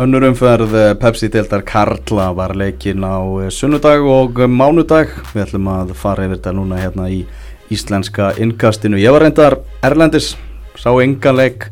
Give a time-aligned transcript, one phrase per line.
[0.00, 5.10] Önnur umferð eh, Pepsi-deltar Karla var leikin á eh, sunnudag og mánudag.
[5.34, 7.18] Við ætlum að fara yfir þetta núna hérna í
[7.68, 8.96] íslenska innkastinu.
[8.96, 10.30] Ég var reyndar Erlendis,
[10.80, 11.66] sá engan leik,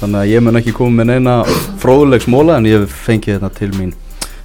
[0.00, 1.36] þannig að ég mun ekki koma með neina
[1.78, 3.94] fróðulegs móla en ég fengi þetta til mín.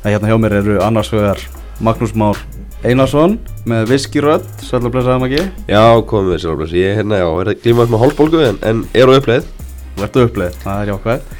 [0.04, 1.42] Það hérna hjá mér eru annars vegar
[1.82, 2.38] Magnús Már
[2.86, 5.48] Einarsson með viskirödd, svolítið blessaðum ekki.
[5.74, 8.62] Já, komum við sjálfbless, ég er hérna, já, er að glíma upp með hálfbólgu en,
[8.62, 9.50] en er á uppleið.
[9.98, 11.34] Vertu uppleið, það er jákvæð.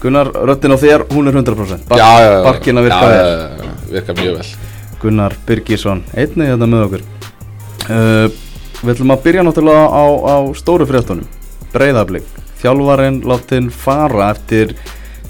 [0.00, 1.86] Gunnar, röddin á þér, hún er 100%.
[1.90, 2.42] Bar Já, já, já.
[2.46, 3.72] Barkin að virka vel.
[3.90, 4.46] virka mjög vel
[5.00, 8.38] Gunnar Birgisson, einnig þetta með okkur uh,
[8.80, 11.28] Við ætlum að byrja náttúrulega á, á stóru fréttunum
[11.74, 12.26] Breiðablík,
[12.62, 14.74] þjálfarinn láttinn fara eftir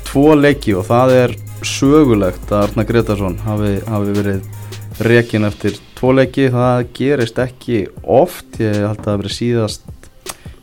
[0.06, 1.34] tvo leiki og það er
[1.66, 8.58] sögulegt að Arna Gretarsson hafi, hafi verið rekin eftir tvo leiki það gerist ekki oft
[8.62, 9.86] ég held að það hafi verið síðast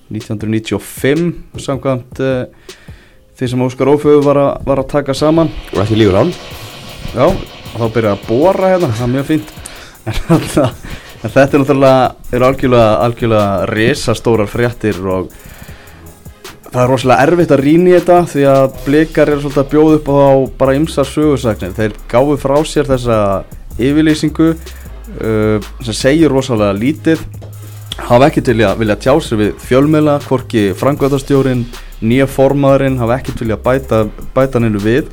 [0.10, 2.46] 1995 samkvæmt uh,
[3.38, 5.52] því sem Óskar Óföðu var, var að taka saman.
[5.76, 6.32] Og ekki líkur hann.
[7.14, 7.28] Já,
[7.78, 9.52] þá byrja að bóra hérna, það er mjög fínt.
[10.08, 10.72] En, þarna-
[11.24, 15.30] en þetta er náttúrulega, er algjörlega, algjörlega risastórar fréttir og
[16.68, 19.98] það er rosalega erfitt að rýna í þetta því að blikar eru svolítið að bjóða
[19.98, 20.20] upp á
[20.60, 23.20] bara ymsar sögursagnir þeir gáfu frá sér þessa
[23.78, 27.24] yfirlýsingu uh, sem segir rosalega lítið.
[27.98, 31.64] Hafa ekki til að vilja tjá sig við fjölmiðla, hvorki frangvæðastjórin
[32.02, 34.04] nýja formaðurinn hafa ekki til að bæta,
[34.36, 35.10] bæta hennu við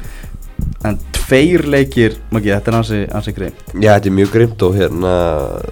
[0.84, 4.77] en tveir leikir Maggi, þetta er hansi, hansi grein Já, þetta er mjög grimt og
[4.78, 5.14] hérna,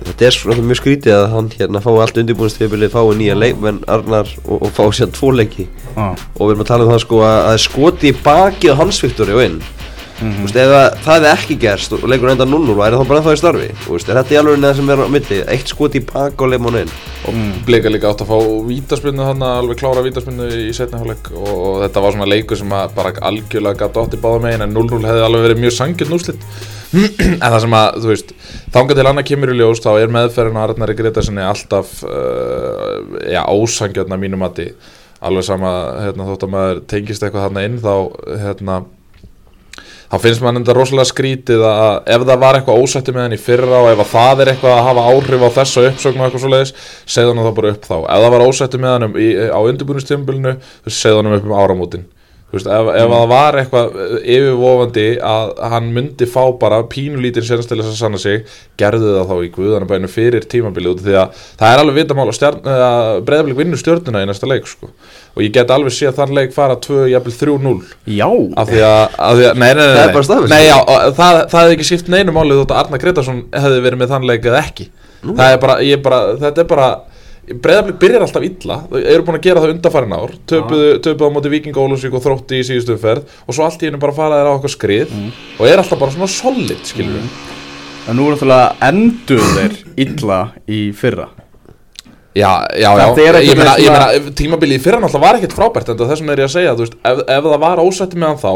[0.09, 4.33] þetta er svona mjög skrítið að hann hérna fái allt undirbúinstefilið, fái nýja leikmenn, Arnar
[4.47, 5.69] og, og fái sér tvo leiki.
[5.97, 6.17] ah.
[6.39, 9.37] Og við erum að tala um það sko að er skoti bakið á hans Viktori
[9.37, 9.61] og inn.
[10.43, 13.35] Veist, ef að það hefði ekki gerst og leikur enda 0-0 væri þá bara ennþá
[13.35, 13.69] í starfi.
[13.87, 16.53] Veist, er þetta í alveg neða sem er á milli, eitt skoti í bak og
[16.53, 16.93] leikmann inn.
[17.23, 21.51] og blika líka átt að fá vítaspinnu hann alveg klára vítaspinnu í setni hálfleik og,
[21.51, 24.75] og þetta var svona leikur sem að bara algjörlega gæti átt í báða megin en
[24.75, 26.49] 0-0 hefði alveg verið mjög sangjöld núslitt
[27.43, 28.33] en það sem að, þú veist
[28.75, 33.41] þangað til annað kemur í ljós, þá er meðferðin á Arnari Gretarsinni alltaf uh, já,
[33.47, 34.73] ósangjöldna mínum mati
[35.23, 35.71] alveg sama,
[36.03, 37.95] hérna, þótt að maður tengist eitthvað þarna inn, þá
[38.43, 38.81] hérna
[40.13, 43.79] þá finnst mann þetta rosalega skrítið að ef það var eitthvað ósætti með henni fyrra
[43.81, 46.75] og ef að það er eitthvað að hafa áhrif á þessa uppsögn og eitthvað svoleiðis,
[47.09, 47.97] segð hann það bara upp þá.
[48.03, 49.07] Ef það var ósætti með hann
[49.57, 50.57] á undirbúinustímbilinu,
[50.87, 52.05] segð hann upp um áramótin
[52.53, 57.91] veist, ef, ef það var eitthvað yfirvofandi að hann myndi fá bara pínulítinn þess að
[57.99, 58.47] sanna sig
[58.81, 62.29] gerðu það þá í guðanabæinu fyrir tímabilið út af því að það er alveg vitamál
[62.29, 64.91] að breyðaflik vinnur stjórnuna í næsta leik sko.
[65.33, 67.77] og ég get alveg sé að þann leik fara 2, jafnvel 3-0
[68.13, 70.17] Já, af því að, af því að nei, nei, nei, Það er nei.
[70.17, 70.53] bara staðfest.
[70.53, 73.81] Nei, já, og það, það hefði ekki skipt neinu máli þótt að Arna Gretarsson hefði
[73.87, 74.89] verið með þann leik eða ekki
[75.23, 76.89] það er bara, ég bara, þetta er bara
[77.43, 81.79] Breiðablík byrjar alltaf illa eru búin að gera það undarfærin ár töpuðu á móti Viking
[81.83, 84.55] Ólusvík og Þrótti í síðustu umferð Og svo allt í hennu bara fara þeir á
[84.55, 85.17] eitthvað skrið
[85.59, 87.59] Og er alltaf bara svona solid, skilur við
[88.03, 91.29] en nú er náttúrulega endur þeir illa í fyrra.
[92.35, 93.05] Já, já, já,
[93.45, 96.55] ég meina, meina tímabilið í fyrra náttúrulega var ekkert frábært En þessum er ég að
[96.57, 98.53] segja, þú veist Ef, ef það var ósætti með hann þá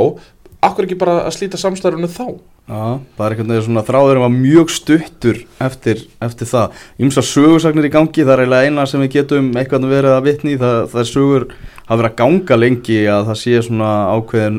[0.66, 2.26] Akkur ekki bara að slíta samstæðurinn þá
[2.66, 6.80] Já, það er einhvern veginn svona þráðurinn var mjög stuttur eftir, eftir það.
[6.98, 10.56] Ymsa sögursagnir í gangi, það er eiginlega eina sem við getum eitthvað verið að vitni
[10.58, 14.58] það, það er sögur hafa verið að ganga lengi að það sé svona ákveðin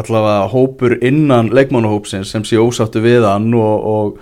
[0.00, 4.18] allavega hópur innan leikmannahópsins sem sé ósáttu við hann og, og,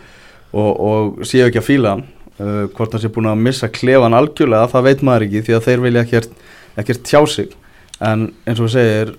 [0.50, 2.06] og, og séu ekki að fíla hann.
[2.34, 5.66] Uh, hvort hann sé búin að missa klefan algjörlega, það veit maður ekki því að
[5.68, 6.34] þeir vilja ekkert,
[6.82, 7.54] ekkert tjá sig.
[8.02, 9.14] En eins og við segir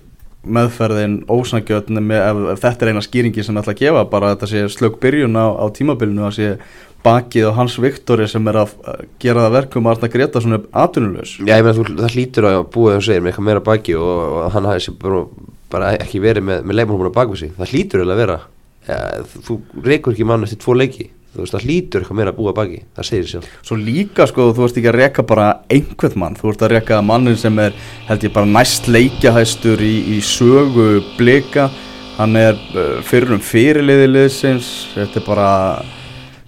[0.46, 4.50] meðferðin ósangjötn ef, ef þetta er eina skýringi sem ætla að gefa bara að þetta
[4.52, 6.50] sé slögg byrjun á, á tímabilinu að sé
[7.06, 8.74] bakið á hans Viktori sem er að
[9.22, 13.06] gera það verkum að Gretarsson er atvinnulegs Já, ég meina, það hlýtur að þegar þú
[13.06, 15.22] segir með eitthvað meira baki og, og hann hafi bara,
[15.72, 17.52] bara ekki verið með, með leikmannhópuna bak við sig.
[17.58, 18.38] Það hlýtur að vera.
[18.86, 18.98] Ja,
[19.46, 21.08] þú reykur ekki mann eftir tvo leiki.
[21.36, 22.78] Þú veist, það hlýtur eitthvað meira að búa baki.
[22.96, 23.48] Það segir sjálf.
[23.68, 27.00] Svo líka sko, þú ert ekki að reka bara einhvern mann, þú ert að reka
[27.04, 27.76] mannin sem er
[28.06, 30.88] held ég bara næst leikjahæstur í, í sögu
[31.18, 31.68] blika
[32.16, 35.50] hann er uh, fyrir um fyrirliði liðsins, þetta er bara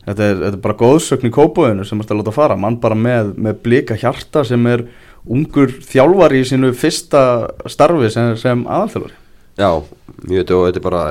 [0.06, 2.96] þetta er, þetta er bara góðsögn í kópóinu sem ert að láta fara, mann bara
[2.96, 4.86] með, með blika hjarta sem er
[5.28, 7.22] ungur þjálfari í sínu fyrsta
[7.68, 9.17] starfi sem, sem aðalþjálfari
[9.58, 9.70] Já,
[10.28, 11.02] mjög þetta er bara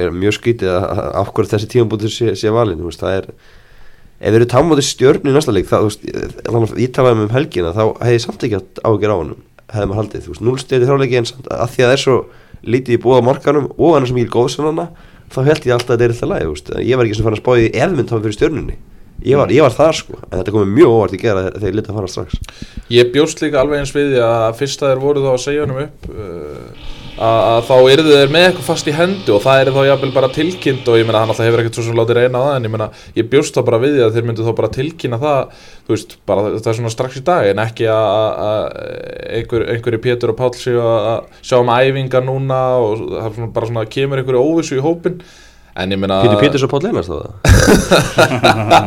[0.00, 3.28] er mjög skítið að af hverju þessi tímabútur sé, sé valin, veist, það er
[4.18, 7.36] ef við erum támáti stjörn í næsta leik það, þú veist, að ég talaði um
[7.36, 10.88] helgina þá hefði ég samt ekki ágjör á honum hefði maður haldið, þú veist, núlstegi
[10.88, 12.18] þráleiki en samt að því að það er svo
[12.66, 14.88] lítið í búða markanum og hann er svo mikil góðsannana
[15.30, 17.42] þá held ég alltaf að þetta er alltaf læg, ég var ekki sem fann að
[17.42, 18.78] spáði ef mynd þá fyrir stjörnunni.
[19.26, 21.76] Ég var, ég var þar sko, en þetta komið mjög óvart í gera þegar ég
[21.76, 22.36] litið að fara strax.
[22.94, 25.64] Ég bjóst líka alveg eins við því að fyrst að þeir voru þá að segja
[25.64, 26.84] honum upp uh,
[27.18, 30.30] að, þá yrðu þeir með eitthvað fast í hendi og það er þá jafnvel bara
[30.34, 32.68] tilkynnt og ég meina hann alltaf hefur ekkert svo sem látið reyna á það en
[32.68, 32.88] ég meina
[33.18, 35.40] ég bjóst þá bara við því að þeir myndu þá bara tilkynna það
[35.88, 38.62] þú veist, bara það er svona strax í dag en ekki að
[39.40, 43.52] einhver, einhverju Pétur og Páll séu að sjá um æfingar núna og það er svona,
[43.58, 45.20] bara svona kemur einhverju óvissu í hópin
[45.78, 48.78] en ég meina Pítur Péturs og Páll Einars þá það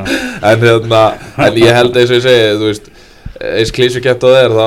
[0.52, 1.04] en, hérna,
[1.48, 2.92] en ég held eins og ég segi þú veist,
[3.58, 4.66] eins klísu gett á þeir þá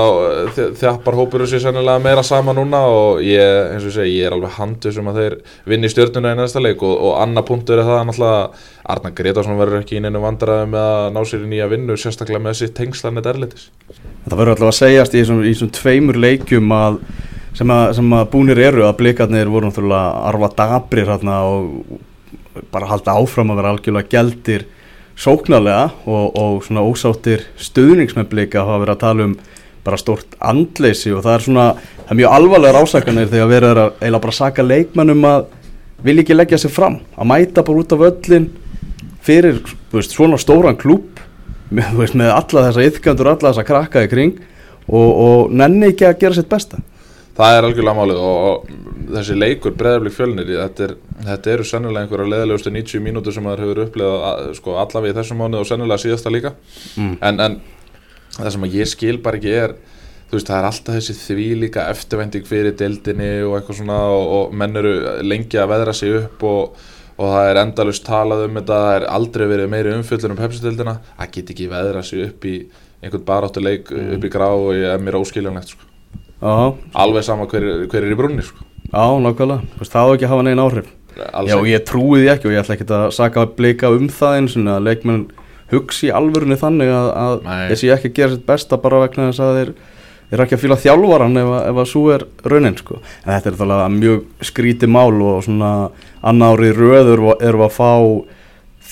[0.56, 4.36] þ- þjappar hópurinn sér sennilega meira saman núna og ég, eins og segi, ég er
[4.36, 5.36] alveg handið sem að þeir
[5.72, 9.60] vinni stjórnuna í næsta leik og, og annar punktur er það náttúrulega að Arnar Gretarsson
[9.60, 12.74] verður ekki í neinu vandræði með að ná sér í nýja vinnu sérstaklega með sitt
[12.76, 13.68] tengslanett erlendis.
[14.28, 16.98] Það verður alltaf að segjast í þessum, tveimur leikjum að,
[17.56, 21.70] sem, að, sem að búnir eru að blikarnir voru náttúrulega arfa dabrir og
[22.70, 24.66] bara halda áfram að vera algjörlega geldir
[25.16, 29.34] sóknarlega og, og svona ósáttir stuðningsmenn blika hafa verið að tala um
[29.84, 31.66] bara stórt andleysi og það er svona,
[32.04, 35.44] það er mjög alvarlegar ásakanir þegar verið er að eiginlega bara saka leikmennum að
[36.04, 38.48] vilja ekki leggja sig fram að mæta bara út af öllin
[39.24, 39.60] fyrir
[39.92, 41.20] veist, svona stóran klúb
[41.70, 44.40] með, með alla þessa yfgjandur alla þessa krakka í kring
[44.88, 46.80] og, og nenni ekki að gera sitt besta
[47.34, 50.92] Það er algjörlega málið og, og þessi leikur breðarblík fjölnir þetta, er,
[51.30, 55.42] þetta eru sennilega einhverja leðilegustu 90 mínútur sem maður hefur upplegað sko, allavega í þessum
[55.42, 56.54] mánu og sennilega síðasta líka
[56.96, 57.16] Mm.
[57.20, 57.60] en, en
[58.38, 59.74] það sem ég skil bara ekki er
[60.34, 64.54] veist það er alltaf þessi því líka eftirvending fyrir deildinni og eitthvað svona og, og
[64.58, 66.84] menn eru lengi að veðra sig upp og,
[67.18, 70.96] og það er endalust talað um þetta það er aldrei verið meiri umfjöllur um pepsi-deildina
[71.18, 72.54] það get ekki veðra sig upp í
[73.04, 75.90] einhvern baráttuleik upp í grá og ég er mér óskiljanlegt sko.
[76.94, 78.60] Alveg sama hver, er- hver er í brunni sko.
[78.92, 80.90] já, nákvæmlega, það á ekki að hafa negin áhrif.
[81.32, 84.36] Alls Já, ég trúi því ekki og ég ætla ekki að saka blika um það
[84.40, 85.24] eins og að leikmenn
[85.70, 89.58] hugsi alvörunni þannig að, að þessi ekki að gera sitt besta bara vegna þess að
[89.60, 89.70] þeir
[90.34, 92.98] eru ekki að fýla þjálfaran ef, að- ef að svo er raunin sko.
[93.26, 95.70] en þetta er þálega mjög skríti mál og svona
[96.22, 97.90] annar árið röður við að fá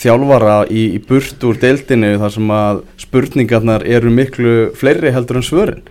[0.02, 5.46] þjálfara í, í burt úr deildinni þar sem að spurningarnar eru miklu fleiri heldur en
[5.46, 5.82] svörin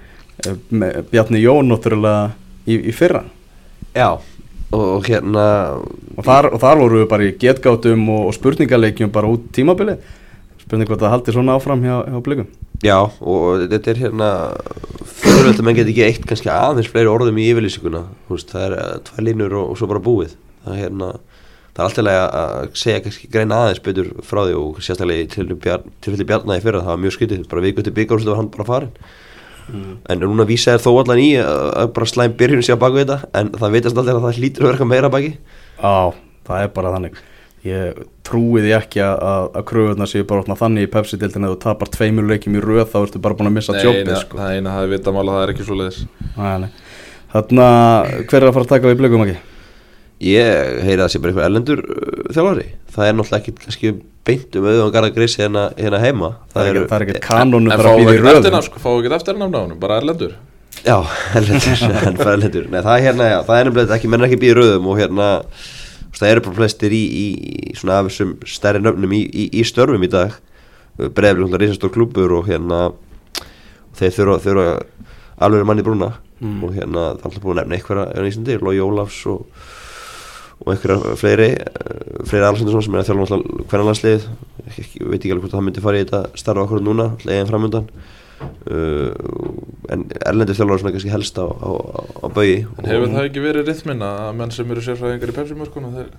[1.12, 2.32] Bjarni Jón náttúrulega
[2.66, 3.24] í, í fyrra.
[3.96, 4.18] Já,
[4.72, 5.46] og, hérna
[6.16, 10.02] og þar, og þar voru við bara í getgátum og, og spurningaleikjum bara út tímabilið.
[10.62, 12.52] Spurning hvort það haldi svona áfram hjá, hjá blikum.
[12.82, 14.30] Já, og þetta er hérna
[15.06, 18.06] fyrirvöld að menn geti ekki eitt kannski aðeins fleiri orðum í yfirlýsinguna.
[18.30, 20.34] Það er uh, tvær línur og, og svo bara búið.
[20.64, 21.12] Það er hérna
[21.72, 25.30] það er alltaf leið að segja kannski greina aðeins betur frá því og sérstaklega í
[25.32, 28.34] tilfelli Bjarn, tilfelli Bjarna í fyrra það var mjög skytið, bara til byggar og svo
[28.34, 28.92] var hann bara farin
[29.70, 33.02] en núna vísa er þó allan í að, að bara slæm byrjun sé á baku
[33.02, 35.98] þetta en það veitast aldrei að það hlýtur að vera eitthvað meira að baki Já,
[36.50, 37.22] það er bara þannig
[37.68, 41.54] ég trúi því ekki að, að, að kröðuna séu bara opna þannig í Pepsi-dildin ef
[41.54, 44.40] þú tapar tveimur leikjum í röð þá ertu bara búin að missa nei, sko.
[44.42, 46.02] það eina hafi vita mála það er ekki svo leiðis
[47.32, 49.51] Þannig að hver er að fara að taka við blikum ekki?
[50.22, 52.66] Ég heyri að það sé bara eitthvað erlendur uh, þjálfari.
[52.94, 53.92] Það er náttúrulega ekki kannski
[54.28, 56.30] beint um auðvitað Garðar Grissi hérna, hérna heima.
[56.54, 58.38] Það er það er ekkert En fáum við í ekki röðum.
[58.38, 60.38] eftirnafn sko, fáum við ekki eftirnafn á honum, bara erlendur.
[60.86, 60.98] Já,
[61.40, 62.70] erlendur, en er erlendur.
[62.70, 65.02] Nei, það er hérna, já, það er nefnilega ekki, menn er ekki býð röðum og
[65.02, 65.28] hérna,
[66.14, 67.28] það eru bara flestir í, í,
[67.72, 70.38] í svona af þessum stærri nöfnum í, í, í störfum í dag.
[71.02, 72.92] Breiðaflik, hún er reisastór klúbbur og hérna
[73.98, 74.68] þeir þurfa, þurfa
[75.42, 76.14] alveg manni brúna.
[76.42, 76.64] Mm.
[76.66, 79.18] og hérna, það er alltaf búin að nefna einhverja hérna í Íslandi, Lói Ólafs
[80.62, 84.26] og einhverja fleiri uh, fleiri Alessandarsson sem er að þjálfa náttúrulega hvernig landslið,
[84.68, 87.50] ekki, ekki, veit ekki alveg hvort það myndi fara í þetta starfa okkur núna, leginn
[87.50, 87.88] framöndan
[88.70, 89.14] uh,
[89.94, 91.72] en erlendur þjálfar svona kannski helst á, á,
[92.22, 95.98] á, baugi En hefur það ekki verið rithminn að menn sem eru sérfræðingar í pepsi-mörkunum
[95.98, 96.14] þeir,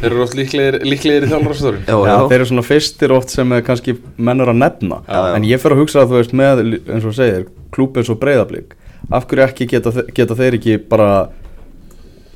[0.00, 3.64] þeir eru oft líklegir, líklegir í þjálfarastöðurinn Já, þeir eru svona fyrstir oft sem er
[3.66, 5.02] kannski mennur að nefna.
[5.04, 5.34] Já, já.
[5.36, 8.20] en ég fer að hugsa að þú veist með eins og segir, klúb eins og
[8.22, 8.76] breyðablík
[9.10, 11.10] af hverju ekki geta, geta þeir ekki bara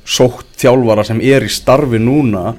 [0.05, 2.53] sótt þjálfara sem er í starfi núna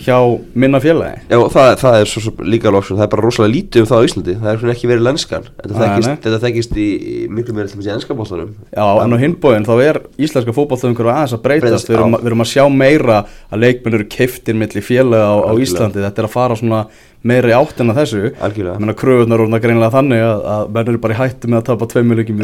[0.00, 0.16] hjá
[0.56, 1.20] minna félagi.
[1.28, 4.00] Já, það, það er svo, svo líka lóksum, það er bara rosalega lítið um það
[4.00, 5.48] á Íslandi, það er svona ekki verið lenskan.
[5.60, 6.88] Þetta þekkist, í,
[7.36, 11.10] miklu meira til þess í ennska bóttanum Já, en á hinbóin þá er íslenska fótballtöfungur
[11.12, 13.18] aðeins að breytast, við erum, við erum að sjá meira
[13.50, 15.52] að leikmenn eru keiftir milli félaga á, á.
[15.60, 16.80] Íslandi, þetta er að fara svona
[17.20, 18.30] meira í áttina þessu.
[18.40, 18.80] Algjörlega.
[18.80, 21.90] Ég kröfunar eru greinlega þannig að, að menn eru bara í hættu með að tapa
[21.92, 22.40] tveimur leikjum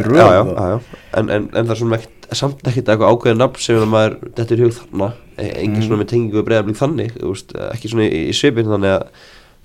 [2.35, 5.07] samt ekkert eitthvað ákveðið nafn sem að maður, þetta er hug þarna.
[5.37, 8.67] E- engin svona með tengingu við breyðablík þannig þú veist, ekki svona í, í svipin
[8.71, 9.07] þannig að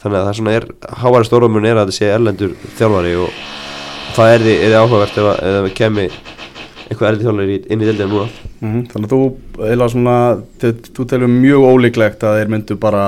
[0.02, 0.64] þannig að það svona er,
[1.02, 3.36] háværi stóramun er að þetta sé erlendur þjálfari og
[4.16, 6.06] það er því, er áhugavert ef, að- ef það kemi
[6.90, 8.28] eitthvað erlendur þjálfari inn í deildina núna.
[8.62, 9.20] Mhm, Þannig að þú,
[9.72, 10.16] eða svona,
[10.98, 13.04] þú, telur mjög ólíklegt að þeir myndu bara,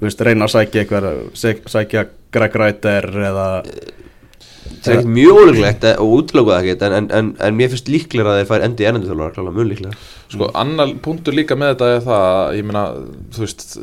[0.00, 3.48] veist, reyna að sækja eitthvað, sæk- sækja Greg Reiter eða,
[4.68, 7.90] Það er ekkert mjög ólíklegt eh, og útlökuð ekkert en, en, en, en mér finnst
[7.92, 9.98] líklega að þeir fær endi ennendu þjálfara, klálega mjög líklega.
[10.28, 12.82] Sko, annar punktur líka með þetta er það að, ég meina,
[13.34, 13.78] þú veist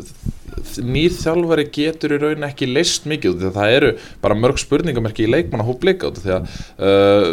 [0.86, 3.90] nýr þjálfari getur í raun ekki leist mikið því að það eru
[4.24, 6.46] bara mörg spurningamerki í leikmann að hópa leika út því að
[6.80, 7.26] uh,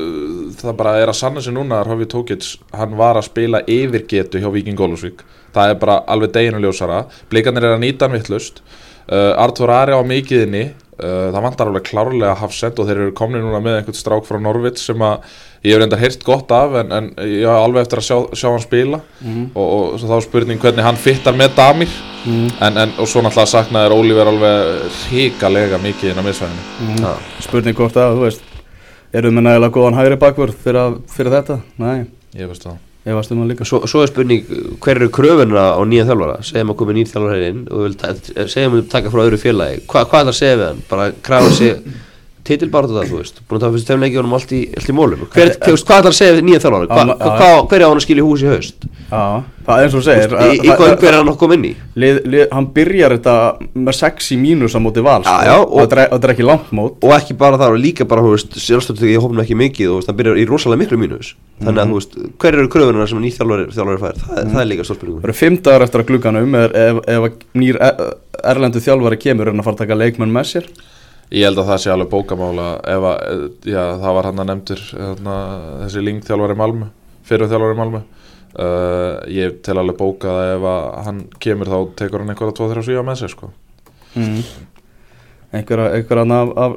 [0.58, 4.08] það bara er að sanna sig núna að Hófi Tókits, hann var að spila yfir
[4.10, 5.22] getu hjá Víking Gólusvík
[5.54, 7.04] það er bara alveg deginu ljósara.
[7.30, 10.70] Blikarnir er að nýta hann vittlust uh, Artur Ari á mikiðinni
[11.02, 14.86] það vantar alveg klárlega sett og þeir eru komni núna með einhvern strák frá Norvits
[14.88, 15.26] sem að
[15.62, 18.48] ég hef reyndar heyrt gott af en, en ég hafa alveg eftir að sjá, sjá
[18.50, 19.00] hann spila.
[19.54, 21.98] Og, og svo þá er spurning hvernig hann fittar með Damir.
[22.26, 26.96] En, en, og svo náttúrulega saknaðir Ólífer alveg ríkalega mikið inn á miðsvæðinu.
[27.02, 27.12] Já.
[27.48, 28.48] spurning hvort að, þú veist
[29.12, 31.60] erum við nægilega góðan hægri bakvörð fyrir, fyrir þetta?
[31.82, 34.46] Nei, ég veist það ég varst um það líka Svo, svo er spurning,
[34.82, 36.38] hver eru kröfunna á nýja þjálfara?
[36.46, 40.20] Segjum að komi nýr þjálfara inn og segjum að taka frá öðru félagi Hva, Hvað
[40.20, 40.82] er það að segja við hann?
[40.90, 41.72] Bara krafa sig
[42.46, 45.20] titilbáratu það, þú veist Búin að taka fyrst tveim leikjónum allt í, allt í mólum
[45.30, 46.86] hver, þú veist, Hvað er það að segja nýja þjálfara?
[46.90, 48.78] Hva, hva, hver er á hann að skilja hús í haust?
[49.12, 49.24] Já,
[49.66, 51.72] það er eins og segir Í, í hvað hver er hann inn í?
[52.02, 53.34] lið, lið, Hann byrjar þetta
[53.78, 55.22] með 6 í mínus á móti val.
[55.22, 58.04] Já, já, og og- þetta er- ekki langt mót Og ekki bara það, og líka
[58.08, 61.34] bara, þú veist, sérstöldu ég hófnum ekki mikið og hann byrjar í rosalega miklu mínus
[61.62, 64.16] Þannig að, þú veist, hver eru kröfunna sem þjálfari, þjálfari fær?
[64.18, 64.42] Það,
[71.32, 72.92] það líka stór spurningum Það eru 5 dagar eftir að glugganum ef, ef að nýr
[72.92, 72.92] erlendu þjálfari kemur hann að fara að taka leikmenn með sér Ég held að það
[72.92, 75.36] sé alveg bókamála ef að, eh, já, það var hann að nefndur hana,
[75.82, 76.88] þessi Ling þjálfari Malmö
[77.24, 78.00] fyrir þjálfari Malmö
[78.58, 82.84] uh, ég tel alveg bókað að ef að hann kemur þá tekur hann einhverja 2-3
[82.88, 83.50] síðan með sér sko.
[84.14, 84.42] mm.
[85.56, 86.76] einhver, einhver annar af, af,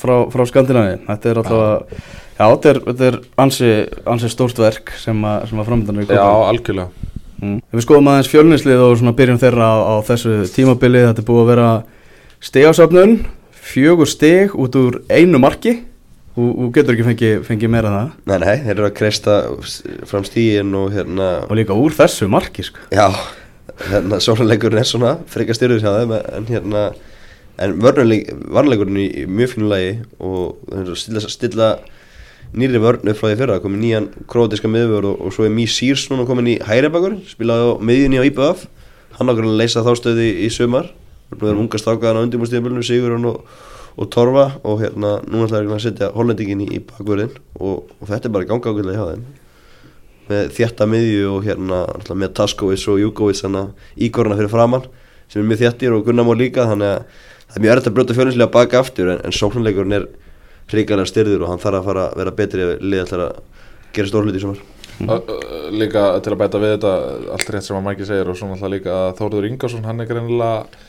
[0.00, 1.60] frá, frá Skandinavi þetta er alltaf
[2.38, 3.72] já, þetta er, þetta er ansi,
[4.14, 6.88] ansi stórt verk sem að, sem að framöndan er Já, algjörlega
[7.42, 7.58] mm.
[7.74, 11.52] Við skoðum aðeins fjölnislið og byrjum þeirra á, á þessu tímabili þetta er búið að
[11.52, 11.68] vera
[12.40, 13.18] stegasöfnun
[13.70, 15.80] fjögur steg út úr einu marki.
[16.38, 18.10] Og, getur ekki fengið fengi meira það.
[18.30, 19.36] Nei, nei, þeir eru að kreista
[20.08, 22.80] fram stíin og hérna og líka úr þessu marki sko.
[22.94, 23.10] Já,
[23.90, 26.84] hérna sólarleikurinn er svona frekar styrður hjá þeim en hérna
[27.60, 29.90] en varleikurinn í, í mjög fínu lagi
[30.22, 31.70] og að stilla, stilla
[32.56, 33.58] nýri vörn upp frá því fyrra.
[33.66, 37.26] Komið nýjan krótiska miðvörð og, og svo er Mí Sýrs núna komin í hægri bakurinn
[37.28, 38.64] spilaði á miðjunni á IBF
[39.18, 40.88] hann ákveður að leysa þá stöði í sumar
[41.34, 43.44] nú er unga stákaðan á undirbúrstíðabölinu Sigurinn og,
[43.96, 48.28] og Torfa og hérna núna ætlaði að setja hollendingin í, í bakvörðin og, og þetta
[48.28, 49.26] er bara ganga ákveðlega hjá þeim.
[50.30, 51.80] Með þjætta miðju og hérna
[52.14, 54.88] með Taskovits og að íkorna fyrir framann
[55.30, 57.04] sem er mjög þjættir og Gunnamór líka þannig að
[57.50, 60.06] það er mjög erfitt að brjóta fjölinslega baka aftur en, en sóknarleikurinn er
[60.70, 63.40] hrikalega styrður og hann þarf að fara að vera betri ef liða ætlar að
[63.94, 64.62] gera stórluti í sumar.
[65.00, 65.38] Ö, ö,
[65.72, 66.94] líka til að bæta við þetta
[67.36, 70.10] allt rétt sem að Mæki segir og svo náttúrulega líka að Þórður Ingarsson hann er
[70.10, 70.82] greinilega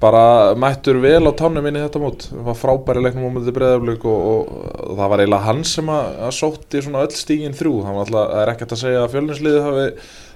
[0.00, 2.24] bara mættur vel á tánum inn í þetta mót.
[2.32, 4.50] Var frábæri leiknum á mútið breyðaflug og, og,
[4.86, 7.74] og það var eiginlega hann sem að, að sótti svona öll stígin þrjú.
[7.84, 9.86] Var alltaf, það er ekkert að segja að fjölninsliðið hafi,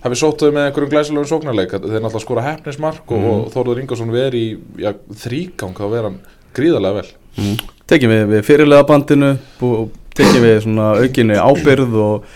[0.05, 1.77] hafi sótt þau með einhverjum glæsilegum sóknarleik.
[1.87, 4.93] Þeir alltaf skora hefnismark og, og Þórður Ingarsson veri í ja,
[5.25, 6.21] þrígang þá veri hann
[6.55, 7.13] gríðarlega vel.
[7.35, 7.55] Mm.
[7.91, 9.31] tekjum við, við fyrirlega bandinu
[9.67, 12.29] og tekjum við svona aukinni ábyrð og,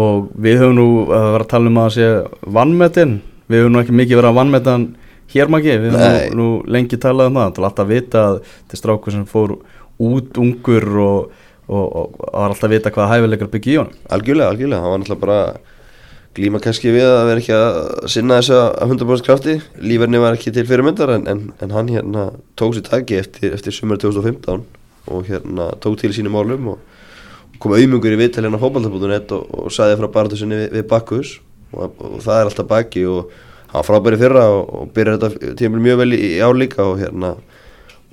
[0.00, 2.10] og við höfum nú að vera að tala um að sé
[2.58, 3.14] vannmetin
[3.48, 4.84] við höfum nú ekki mikið verið að vannmetan
[5.32, 6.02] hér maki, við Nei.
[6.02, 9.56] höfum nú, nú lengi talað um það alltaf vita að þetta er strákur sem fór
[10.04, 11.36] út ungur og,
[11.68, 14.02] og, og var alltaf vita hvaða hæfileikar byggja í honum.
[14.16, 15.74] Algjörlega, algjörlega, hann var náttúrulega bara
[16.34, 17.76] glíma kannski við að vera ekki að
[18.10, 19.54] sinna þessu að 100% krafti.
[19.78, 22.26] Lífverðni var ekki til fyrirmyndar en, en, en hann hérna
[22.58, 24.64] tók sér taki eftir, eftir sumar 2015
[25.14, 29.46] og hérna tók til sínum málum og kom auðmungur í viðtal hérna á fótballtabútunett og,
[29.54, 31.36] og sagði frá barðu sinni við, við Bakkus.
[31.74, 33.34] Og, og það er alltaf baki og
[33.74, 36.86] hann var frábæri fyrra og, og byrjar þetta tímul mjög vel í, í ár líka
[36.86, 37.34] og hérna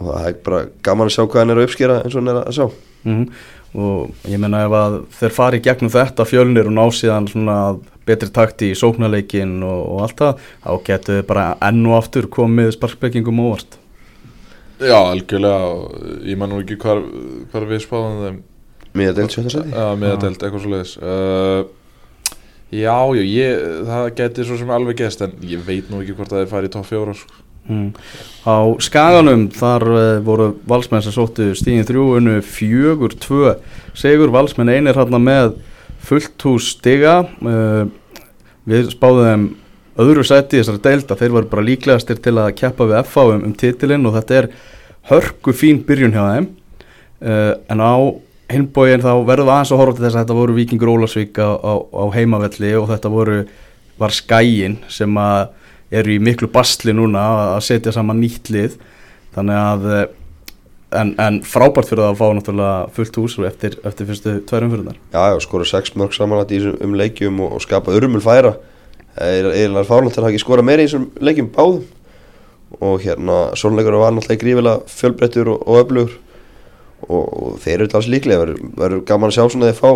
[0.01, 2.34] og það er bara gaman að sjá hvað hann er að uppskera eins og hann
[2.34, 2.70] er að sjá.
[3.06, 3.25] Mm
[3.72, 7.58] og ég menna ef að þeir fari gegnum þetta fjölnir og ná síðan svona
[8.08, 12.27] betri takti í sóknarleikin og, og allt það, þá getur þið bara enn og aftur
[12.32, 13.77] komið sparkbyggingum óvart.
[14.82, 15.70] Já, algjörlega.
[16.25, 17.03] Ég man nú ekki hvar,
[17.53, 18.39] hvar við spáðum þeim.
[18.98, 21.62] Miða deilt sjötta seti Já, meðadelt, eitthvað svo leiðis uh,
[22.72, 26.32] Já, já, ég, það geti svo sem alveg gest en ég veit nú ekki hvort
[26.32, 27.42] það er farið í topp fjóra sko.
[27.68, 27.90] mm.
[28.48, 28.56] Á
[28.88, 33.58] skaganum þar uh, voru valsmenn sem sóttu stíðin þrjú unnu fjögur tvö
[33.98, 35.58] segur valsmenn einir hérna með
[36.01, 37.84] fullt hús stiga uh,
[38.63, 39.46] við spáðum þeim
[40.01, 43.46] öðru sæti þessari deild að þeir voru bara líklegastir til að keppa við FA um,
[43.50, 44.51] um titilinn og þetta er
[45.12, 46.51] hörku fín byrjun hjá þeim
[47.28, 47.94] uh, en á
[48.55, 51.74] hinbóin þá verðum aðeins að horfa til þess að þetta voru Víkingur Ólasvík á, á,
[51.81, 53.41] á heimavelli og þetta voru
[54.01, 55.51] var skæin sem að
[55.91, 57.22] eru í miklu bastli núna
[57.58, 58.77] að setja saman nýtt lið.
[59.36, 60.05] Þannig að eh,
[61.01, 64.89] en, en frábært fyrir það að fá náttúrulega fullt hús eftir, eftir fyrstu tværum fyrir
[64.89, 68.24] þar Já, já, skora sex mörg samanlætt í þessum um leikjum og, og skapa örmul
[68.24, 68.55] færa.
[69.20, 71.88] Eiginlega fárlætt til að ekki skora meira í þessum leikjum báðum.
[72.79, 76.20] Og hérna Sónleikur var náttúrulega grífilega fjölbrettur og, og öflugur
[77.08, 79.91] og, og þeir eru alltaf líklega verður, verður gaman að sjá svona að þeir fá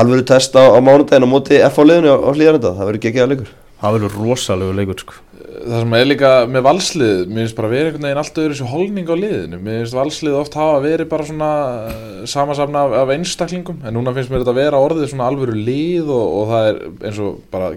[0.00, 3.04] alvöru test á, á mánudaginn á móti F á liðinu á, á hlýðarenda, það verður
[3.06, 3.50] geggjað leikur.
[3.80, 5.14] Það verður rosalegu leikur sko.
[5.60, 8.68] það sem er líka með valslið mér finnst bara verið einhvern veginn allt öðru þessu
[8.70, 9.60] holning á liðinu.
[9.64, 11.48] Mér finnst valslið oft hafa verið bara svona
[11.88, 15.56] eh, samasafna af, af einstaklingum en núna finnst mér þetta að vera orðið svona alvöru
[15.56, 17.72] lið og, og það er eins og bara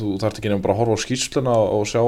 [0.00, 2.02] þú þarft ekki nefnum bara að horfa á skýrsluna og, og sjá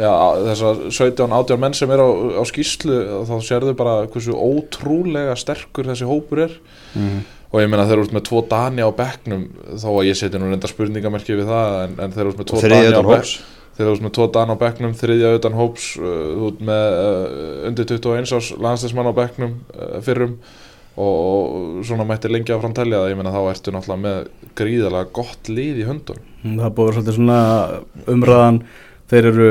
[0.00, 2.08] þegar þessar 17-18 menn sem er á,
[2.40, 2.96] á skýrslu
[3.28, 6.56] þá sérðu bara hversu ótrúlega sterkur þessi hópur er
[6.96, 7.20] mm.
[7.50, 10.40] og ég meina þeir eru út með tvo Dani á bekknum þó að ég seti
[10.40, 13.10] nú reynda spurningamerki við það en, en þeir eru út með tvo Dani á utan
[13.10, 13.36] bekknum hóps.
[13.76, 17.54] þeir eru út með tvo Dan á bekknum, þriðja utan hóps uh, út með uh,
[17.70, 20.36] undir 21 árs landslismann á bekknum uh, fyrrum
[21.00, 25.12] og, og svona mætti lengi að framtælja það, ég meina þá ertu náttúrulega með gríðalega
[25.16, 27.40] gott lið í höndun Það búið svolítið svona
[28.10, 28.62] umræðan
[29.10, 29.48] Þeir eru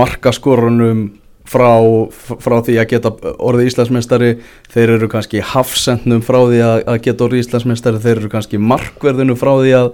[0.00, 1.02] markaskorunum
[1.48, 1.68] frá,
[2.16, 4.30] frá því að geta orðið Íslandsmeistari.
[4.72, 8.02] Þeir eru kannski hafsendnum frá því að, að geta orðið Íslandsmeistari.
[8.04, 9.90] Þeir eru kannski markverðinu frá því að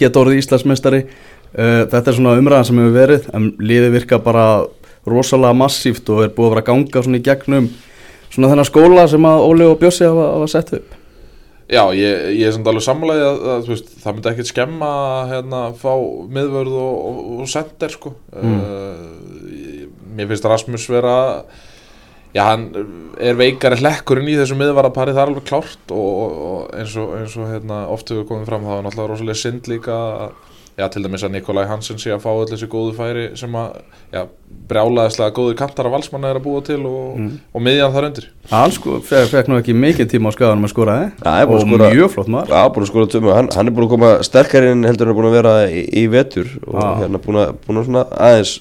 [0.00, 1.04] geta orðið Íslandsmeistari.
[1.52, 4.44] Uh, Þetta er svona umræðan sem hefur verið En liðið virka bara
[5.04, 7.68] rosalega massíft Og er búið að vera ganga svona í gegnum
[8.32, 11.01] Svona þennan skóla sem að Óli og Bjössi hafa, hafa sett upp
[11.72, 15.30] Já, ég, ég er samt alveg sammálaðið að, að veist, það myndi ekkert skemma að
[15.32, 15.92] hérna, fá
[16.36, 18.12] miðvörð og, og, og sender sko.
[18.36, 21.14] uh, mér finnst Rasmus vera
[22.36, 22.68] já, hann
[23.20, 27.14] er veikari hlekkurinn í þessu miðvarapari, það er alveg klárt og, og, og eins og,
[27.16, 30.86] eins og hérna, oft hefur komið fram, það er náttúrulega rosalega synd líka að Já,
[30.88, 33.74] til dæmis að Nikolai Hansen sé að fá öll þessi góðu færi sem að,
[34.14, 34.22] já,
[34.70, 37.18] brjálaðislega góðu kantar af valsmanna er að búa til og,
[37.52, 38.26] og miðjan þar undir.
[38.50, 41.68] Hann sko, fekk, nú ekki mikið tíma á skaganum að skora er búinn og að
[41.68, 44.10] skora- mjög flott maður Já, búin að skora tömu, hann, hann er búin að koma
[44.24, 46.88] sterkari en heldur hann er búin að vera í, í vetur og Já.
[47.02, 48.54] hérna búin að, búin að svona aðeins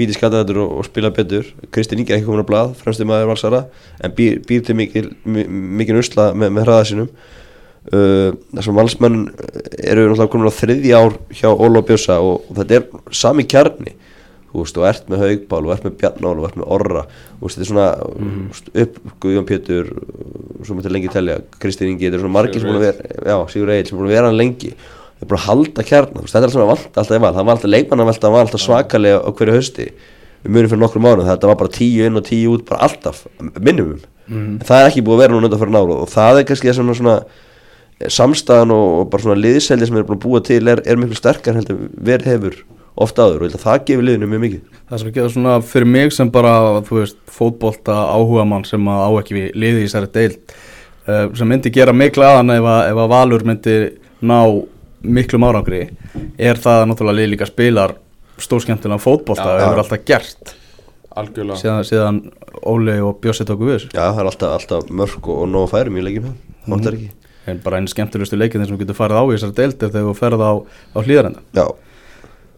[0.00, 1.44] býti skataðatur og, og spila betur.
[1.74, 3.66] Kristinn Ingi er ekki komin að blað, fremstu maður valsara
[4.00, 5.44] en býr, býr til mikil, mi-
[5.82, 7.10] mikil usla með, með hraða sínum
[7.88, 9.18] uh, þessum valsmenn
[9.80, 13.46] eru náttúrulega komin á þriðja ár hjá Óla og Bjössa og, og þetta er sami
[13.48, 13.96] kjarni.
[14.50, 17.02] Þú veist, og ert með Haugpál og ert með Bjarnál og ert með Orra.
[17.38, 18.38] Þú veist, þetta er svona mm.
[18.82, 19.92] upp Guðjón Pétur
[20.66, 23.36] svo mætti lengi telja Kristinn Ingi, þetta er svona margir sem búin að vera já,
[23.52, 24.72] Sigur Egil sem búin að vera hann lengi.
[25.20, 27.46] Það er bara að halda þú veist, þetta er alltaf vant alltaf í val, það
[27.46, 29.86] var alltaf leikmann að var alltaf svakalega á hverju hausti,
[30.40, 33.26] við munum fyrir nokkrum árum þetta var bara tíu inn og tíu út, bara alltaf
[33.60, 34.60] minimum, Mhm.
[34.60, 36.70] en það er ekki búið að vera núna undan fyrir náru og það er kannski
[36.70, 37.16] það sem svona
[38.08, 41.18] samstæðan og, og bara svona liðseldi sem er búin að búa til er, er miklu
[41.18, 42.58] sterkar heldur en verið hefur
[43.00, 44.80] ofta áður og ég held að það gefur liðinu mjög mikið.
[44.88, 46.54] Það sem getur svona fyrir mig sem bara,
[46.88, 50.54] þú veist, fótbolta áhuga mann sem að á ekki við liði í þessari deild
[51.06, 53.76] uh, sem myndi gera miklu aðan ef að, ef að Valur myndi
[54.20, 54.38] ná
[55.00, 55.82] miklum árangri
[56.36, 57.96] er það að náttúrulega lið líka spilar
[58.40, 59.62] stórskemmtilega fótbolta já.
[59.64, 60.56] hefur alltaf gert.
[61.20, 61.58] Algjörlega.
[61.58, 62.20] síðan, síðan
[62.70, 63.88] Óli og Bjössi tóku við þessu.
[63.96, 67.19] Já, það er alltaf, alltaf mörg og, og nóg færum í leikjum það vantar ekki
[67.50, 70.14] en bara einn skemmtilegustu leikinn sem getur farið á í þessari deild er þegar þú
[70.18, 70.52] ferð á,
[70.94, 71.66] á hlýðarenda Já,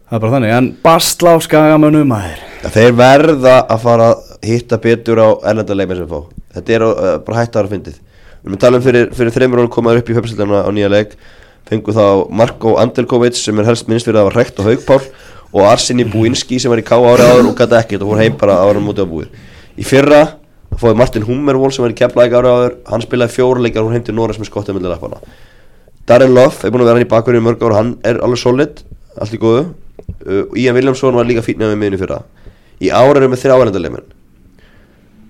[0.07, 2.41] það er bara þannig, en basla á skagamönnum maður.
[2.63, 6.19] Já, þeir verða að fara að hitta betur á erlenda leikmenn sem fá.
[6.57, 8.01] Þetta er uh, bara hægt að vera fyndið.
[8.43, 10.91] Við erum að tala um fyrir, fyrir þreymur árum komaður upp í höfnsildana á nýja
[10.91, 11.15] leik.
[11.69, 14.99] Fengu þá Marko Andelkovic sem er helst minnst fyrir að hafa rekt á haugpál
[15.53, 18.37] Og Arseni Búinski sem var í K ári áður og gæti ekkert og fór heim
[18.41, 19.35] bara ára mútið á búið.
[19.77, 20.21] Í fyrra
[20.81, 22.77] fóði Martin Hummervoll sem var í Keflæk ári áður.
[22.89, 25.21] Hann spilaði fjóruleikar og fór heim til Norris með skottið með lappana
[26.07, 28.81] Darren Love er búin að vera hann í bakverðinu mörg ára, hann er alveg solid,
[29.15, 29.61] allt í góðu.
[30.25, 32.17] Uh, Ian Williamson var líka fínlega með miðinu fyrra.
[32.83, 34.09] Í ára erum við þrjá erlendarleimin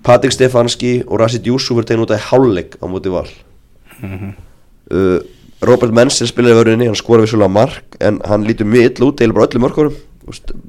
[0.03, 3.27] Patrik Stefanski og Rashid Yusuf er tegn út af hálfleik á móti val.
[4.03, 5.21] Uh,
[5.63, 9.37] Robert Mensen spilaði vörðinni, hann skoraði vissulega mark en hann lítur mjög illa út, eða
[9.37, 9.95] bara öllu mörkurum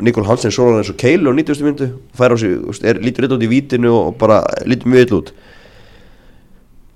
[0.02, 1.64] Nikol Hansen svolar eins og Keilu á 90.
[1.66, 5.18] myndu fær á sig, er, lítur illa út í vítinu og bara lítur mjög illa
[5.20, 5.32] út.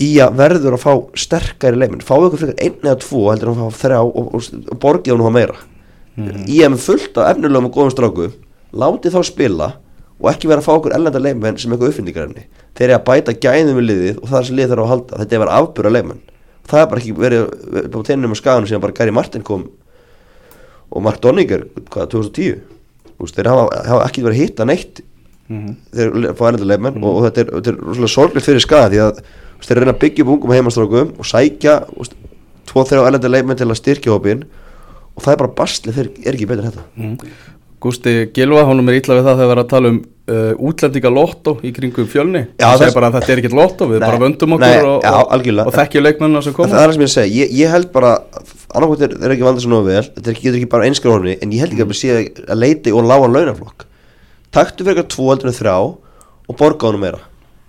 [0.03, 3.83] Ía verður að fá sterkari leikmenn, fá ykkur frekar einn eða tvo heldur að fá
[3.83, 5.59] þrjá og, og, og borgið hann að meira.
[6.47, 8.31] Ía með fullt af efnulegum og góðum stráku
[8.75, 9.69] látið þá spila
[10.19, 13.35] og ekki vera að fá okkur ellenda leikmenn sem eitthvað uppfinningarefni þeir eru að bæta
[13.39, 15.21] gæðum við liðið og það er sem liðið þarf að halda.
[15.21, 16.25] Þetta er að vera afbura leikmenn
[16.69, 17.45] það er bara ekki verið
[17.77, 19.69] verið á tennum og skaganum sem bara Gary Martin kom
[20.89, 22.59] og Mark Donninger, hvað, 2010
[23.19, 25.01] Þú veist, þeir hafa, hafa ekki verið að hitta neitt.
[25.49, 29.01] Þeir fá ellenda leikmenn og, og þetta er, þetta er rosalega sorglegt fyrir skaga því
[29.03, 32.19] að veist, þeir reyna að byggja upp ungum heimastrákum og sækja þú veist,
[32.69, 34.45] tvo þrjá ellenda leikmenn til að styrkja hópin
[35.17, 36.85] og það er bara basli, þeir er ekki betur þetta.
[37.01, 37.17] Mm.
[37.83, 41.13] Gústi Gilva, honum er ítla við það þegar við erum að tala um uh, útlendinga
[41.15, 42.45] lotto í kringum fjölni.
[42.59, 44.79] Já, það segir bara að þetta er ekkert lotto við Nei, bara vöndum okkur nei,
[44.83, 46.71] og, já, og, og þekkjum leikmennina sem koma.
[46.75, 48.17] Það er það sem ég segi, ég, ég held bara
[48.75, 51.53] annarkvæmt er, er ekki valdið svo nógu vel þetta getur ekki bara einskar horfni en
[51.55, 52.19] ég held ekki að við séu
[52.53, 53.87] að leiti og lága launaflokk.
[54.55, 55.77] Taktu fyrir eitthvað tvo heldur en þrjá
[56.49, 57.21] og borga honum meira.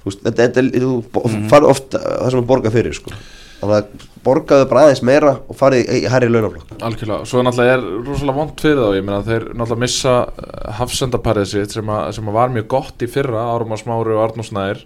[0.05, 0.93] Veist, þetta, þetta, er- þú
[1.25, 3.11] mm farið ofta það sem að borga fyrir sko.
[3.59, 6.69] þannig að borgaðu bara aðeins meira og farið í, hærri launaflokk.
[6.79, 11.49] Algjörlega, svo náttúrulega er rosalega vond fyrir þá, ég meina þeir náttúrulega missa uh, hafsendaparið
[11.51, 14.51] sitt sem, að, sem að var mjög gott í fyrra, Árum og Smári og Arnús
[14.53, 14.79] Snær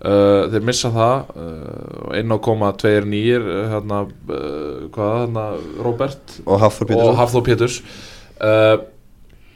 [0.00, 5.44] uh, þeir missa það uh, inn á koma tveir nýjir uh, hérna, uh, hvað, hérna
[5.84, 6.40] Robert?
[6.46, 7.82] Og Hafþór og Pétursson Hafþór Péturs.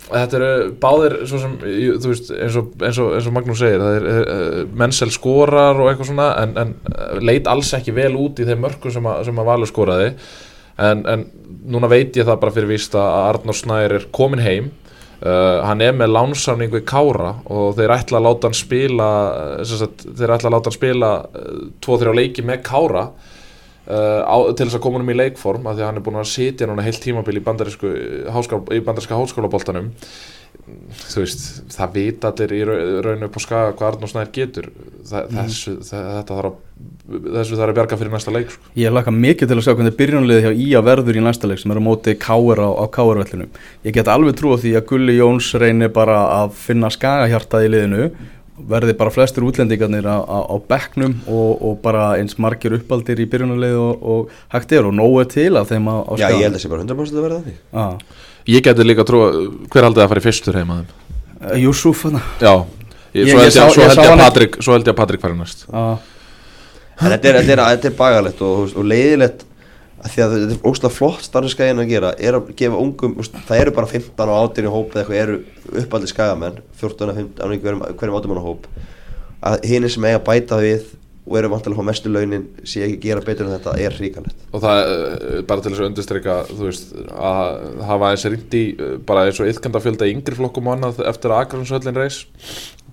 [0.04, 0.48] Þetta eru
[0.82, 5.80] báðir sem, veist, eins og, eins og, eins og Magnús segir, það er mennsel skorar
[5.80, 6.74] og eitthvað svona en, en
[7.24, 10.10] leit alls ekki vel út í þeim mörkum sem að, sem að Valur skoraði.
[10.84, 11.24] En, en
[11.72, 14.68] núna veit ég það bara fyrir víst að Arnór Snær er komin heim
[15.24, 19.08] uh, hann er með lánsamningu í Kára og þeir ætla að láta hann spila
[19.62, 24.36] sem sagt, þeir ætla að láta hann spila uh, tvo-þrjá leiki með Kára uh, á,
[24.52, 26.70] til þess að koma um í leikform af því að hann er búin að sitja
[26.70, 29.92] núna heilt tímabil í bandaríska háskólaboltanum
[31.04, 31.42] þú veist,
[31.74, 34.68] það vita allir í rau- raun upp á skaga hvað Arnór Snær getur.
[35.04, 38.70] Þa, þessu, það, þetta þarf að þessu þarf að bjarga fyrir næsta leik sko.
[38.80, 41.74] Ég laka mikið til að sjá hvernig byrjunliði hjá Ía verður í næsta leik sem
[41.74, 43.50] er á móti Káur á, á Káurvellinum.
[43.84, 47.74] Ég get alveg trú á því að Gulli Jóns reynir bara að finna skagahjartað í
[47.74, 48.08] liðinu.
[48.54, 53.26] Verði bara flestir útlendingarnir á, á, á bekknum og, og bara eins margir uppaldir í
[53.26, 54.86] byrjunarlið og, og hægt er.
[54.86, 57.26] Og nógu til af þeim á, á já ég held að sé bara 100% að
[57.26, 57.98] verða því að
[58.50, 59.22] ég geti líka trú
[59.72, 60.90] hver haldið að fara í fyrstur heima þeim?
[61.44, 62.52] Uh, Júsúf hana já,
[63.16, 65.38] ég, svo, held ég, svo held ég að Patrik svo held ég að Patrik fari
[65.38, 65.66] næst.
[65.70, 69.44] Að þetta er, þetta er, þetta er bagalegt og, og leiðilegt
[70.04, 72.10] að því að þetta er óslega flott starfið skæðin að gera.
[72.20, 73.14] Er að gefa ungum,
[73.48, 75.38] það eru bara 15 og 18 í hóp eða eitthvað eru
[75.80, 78.68] uppaldi skæðamenn 14 og 15 á hverjum, hverjum 18 manna hóp.
[79.44, 80.92] Að hinn sem eiga að bæta við
[81.24, 84.42] og eru vantilega fá mestu launin sé ekki að gera betur en þetta er ríkalegt
[84.52, 88.62] og það er bara til þess að undirstryka þú veist, að hafa eins rýndi
[89.06, 92.24] bara eins og yðkenda fjölda í yngri flokkum og annað eftir að Akransöllin reis.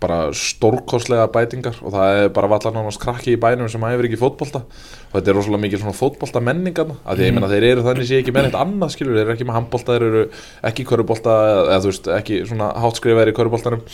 [0.01, 4.19] Bara stórkostlega bætingar og það er bara vallar nánast krakki í bænum sem æfir ekki
[4.21, 4.63] fótbolta.
[5.11, 7.85] Og þetta er rosalega mikið svona fótbolta menningarna af því að ég menna þeir eru
[7.85, 10.23] þannig sé ekki með neitt annað skilur, þeir eru ekki með handbolta, þeir eru
[10.71, 11.35] ekki í körubolta
[11.67, 13.85] eða þú veist, ekki svona hátskrifaðir í köruboltanum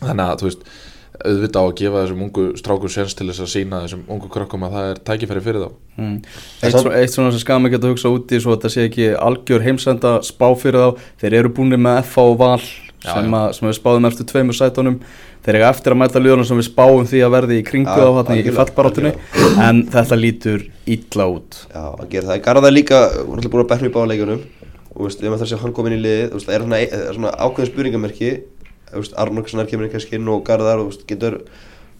[0.00, 0.64] þannig að þú veist
[1.20, 4.66] auðvitað á að gefa þessum ungu strákur séns til þess að sína þessum ungu krökkum
[4.66, 5.70] að það er tækifæri fyrir þá.
[6.00, 6.14] Mm.
[6.62, 9.08] Eitt, svo, eitt svona sem skama geta að hugsa úti svo að þetta sé ekki
[9.16, 10.90] algjör heimsenda spá fyrir þá.
[11.20, 12.62] Þeir eru búinir með FH og Val
[13.00, 14.96] Já, sem, að, sem við spáðum eftir tveimur sætunum.
[15.40, 18.04] Þeir eru eftir að mæta liðunum sem við spáum því að verði í kringu Já,
[18.04, 19.12] á hann í fallbarátunni
[19.64, 21.62] en þetta lítur illa út.
[21.72, 22.42] Já, að gera það.
[22.44, 24.42] Garðar líka, hún er búin að berna í báleikunum
[24.90, 25.20] og veist,
[28.92, 31.40] ef að Arnókssonar kemur inn kannski inn og Garðar, þú veist, getur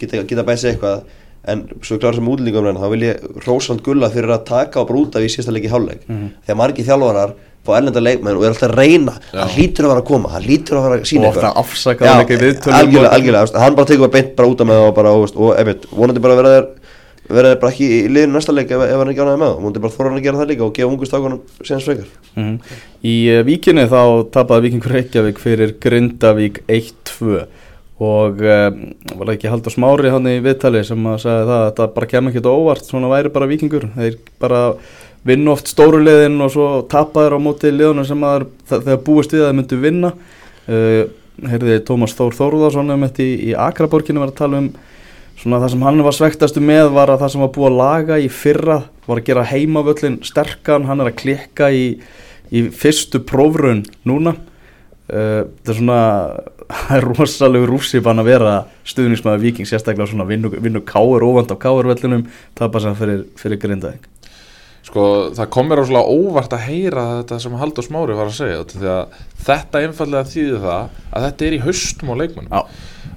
[0.00, 1.03] geta, geta bæst sig eitthvað.
[1.48, 5.22] En svo klára sem útlendingum þá vil ég Rósvald Gulla fyrir að taka út af
[5.24, 6.03] í síðasta leiki hálfleik.
[6.44, 7.33] Þegar margir þjálfarar
[7.64, 10.44] fá erlenda leikmenn og er alltaf að reyna hann hlýtur að vera að koma, hann
[10.46, 11.57] hlýtur að vera að sína Og eitthvað.
[11.61, 14.48] afsaka Já, hann ekki í viðtölum algjörlega, og- algjörlega, hann bara tekur bara beint bara
[14.48, 16.66] út af með það og bara, þú veist, og einmitt, vonandi bara verða þér
[17.31, 19.49] verða þér bara ekki í liðinu næsta leik ef, ef hann er ekki ánægði með
[19.49, 22.12] það, vonandi bara þóra hann að gera það líka og gefa ungu stákunum síðan svekar
[22.35, 22.55] mm.
[23.01, 24.03] Í uh, víkinni þá
[24.35, 27.45] tapaði Víkingur Reykjavík fyrir Grindavík 1-2
[28.01, 28.66] og uh,
[29.12, 32.11] var það ekki Haldur Smári hann í viðtali sem að sagði það að þetta bara
[32.11, 33.87] kem ekki óvart, svona væri bara Víkingur.
[33.93, 34.61] Þeir bara
[35.29, 39.45] vinna oft stóru liðin og svo tapaður á móti liðunum sem að þegar búist við
[39.45, 40.12] að þeir myndu vinna.
[40.64, 41.03] Uh,
[41.51, 44.71] heyrði Tómas Þór Þórðarsson um þetta í, í Akraborginu var að tala um
[45.40, 48.20] svona það sem hann var svektastu með var að það sem var búið að laga
[48.20, 51.85] í fyrra var að gera heimavöllin sterkan, hann er að klikka í,
[52.53, 54.37] í fyrstu prófrun núna.
[55.11, 56.00] Uh, þetta er svona
[56.70, 58.55] það er rosalegu rússi bann að vera
[58.88, 62.26] stuðningsmaður viking, sérstaklega svona vinnu, vinnu káur óvand á káurvellinum
[62.59, 64.07] tapa sem fyrir, fyrir grindaðing
[64.87, 65.03] Sko,
[65.37, 68.70] það kom mér óslega óvart að heyra þetta sem Haldur Smári var að segja af
[68.72, 72.62] því að þetta einfallega þýðir það að þetta er í haustum á leikmannum Já.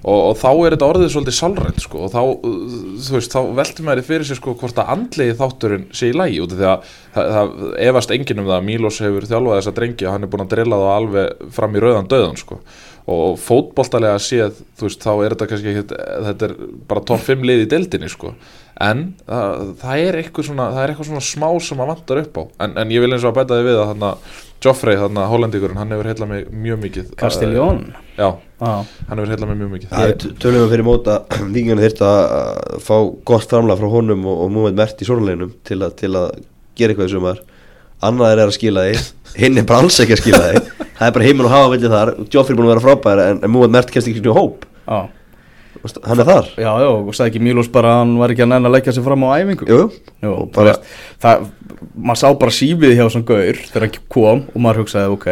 [0.04, 2.22] Og, og þá er þetta orðið svolítið sálrænt sko, og þá,
[3.08, 6.42] þú veist, þá veltum maður fyrir sér sko, hvort að andlegi þátturinn sé í lægi
[6.44, 7.54] út af því að það, það
[7.88, 10.56] efast enginn um það að Mílos hefur þjálfað þessa drengi og hann er búin að
[10.56, 12.60] drilla þá alveg fram í rauðan döðan sko.
[13.12, 16.54] Og fótboltalega séð þú veist, þá er þetta kannski ekki þetta er
[16.88, 18.32] bara topp 5 lið í deildinni sko.
[18.80, 22.40] en það, það er eitthvað svona það er eitthvað svona smá sem að vantar upp
[22.40, 22.44] á.
[22.64, 24.12] En, en ég vil eins og að bæta því við að þarna
[24.64, 27.08] Joffrey, þarna hollendíkurinn, hann hefur heillað mig mjög mikið.
[27.20, 27.82] Castellón
[28.16, 28.30] já,
[28.64, 28.86] ah.
[29.10, 29.90] hann hefur heillað mig mjög mikið.
[29.92, 31.18] Það er tölum við fyrir móta
[31.54, 32.96] Víkingarnir þyrfti að fá
[33.28, 36.30] gott framlag frá honum og, og múið mert í sórleginum til, að- til að
[36.80, 37.44] gera eitthvað í sumar.
[38.04, 39.04] Annar er að skila því
[39.44, 40.64] hinn er bara alls ekki að skila því
[41.00, 42.14] það er bara heiminn og hafa villið þar.
[42.34, 44.66] Joffrey búin að vera frábær en, en Múið Mert kemst ekki svona hóp.
[45.84, 46.50] Veist, hann er þar.
[46.56, 49.04] Já, já, og sagði ekki Mílos bara hann var ekki að næna að leggja sig
[49.04, 49.68] fram á æfingu.
[49.68, 49.80] Jú,
[50.24, 50.36] jú.
[50.56, 50.76] Bara,
[51.24, 51.48] það,
[51.98, 55.28] maður sá bara sífið hjá svona gaur þegar hann kom og maður hugsaði ok,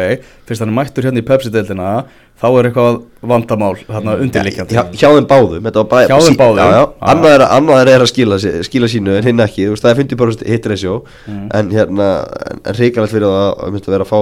[0.48, 1.92] fyrst hann er mættur hérna í Pepsi-deildina
[2.40, 2.96] þá er eitthvað
[3.32, 6.58] vandamál hérna undirlikjandi hjá, hjá þeim báðum bara, Hjá þeim báðum?
[6.58, 9.92] já, já, annað er, annað er að skila, sí- skila sínu en hinn ekki, það
[9.92, 10.96] er 50% hit ratio.
[11.28, 12.08] En hérna,
[12.50, 14.18] en, reikalegt fyrir það að vera að fá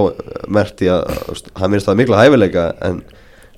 [0.59, 3.01] mert í að, hann minnst það mikla hæfileika en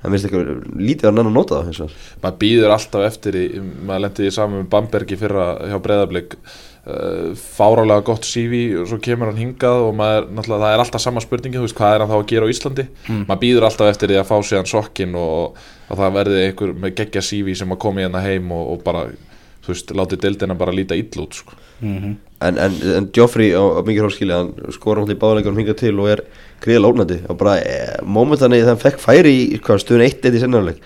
[0.04, 0.44] hann minnst ekki
[0.84, 3.48] lítið að nann að nota það maður býður alltaf eftir í,
[3.88, 8.90] maður lendi í saman með Bamberg í fyrra hjá Breiðablík uh, fárálega gott CV og
[8.92, 11.96] svo kemur hann hingað og maður, náttúrulega það er alltaf sama spurningi, þú veist, hvað
[11.96, 12.88] er hann þá að gera á Íslandi
[13.30, 16.96] maður býður alltaf eftir því að fá síðan sokkin og að það verði einhver með
[17.00, 19.08] geggja CV sem að koma í hérna heim og, og bara,
[19.64, 21.56] þú veist, láti deildina bara líta ill út, sko.
[21.84, 22.20] Mhm.
[22.48, 25.94] En, en, en Joffrey á, á mikið hórskili hann skora hann til báðleikunum hingað til
[25.98, 26.24] og er
[26.64, 30.44] gríðal ónandi og bara e, momentan þegar hann fekk færi í hvað, stöðun 1-1 í
[30.44, 30.86] sennileik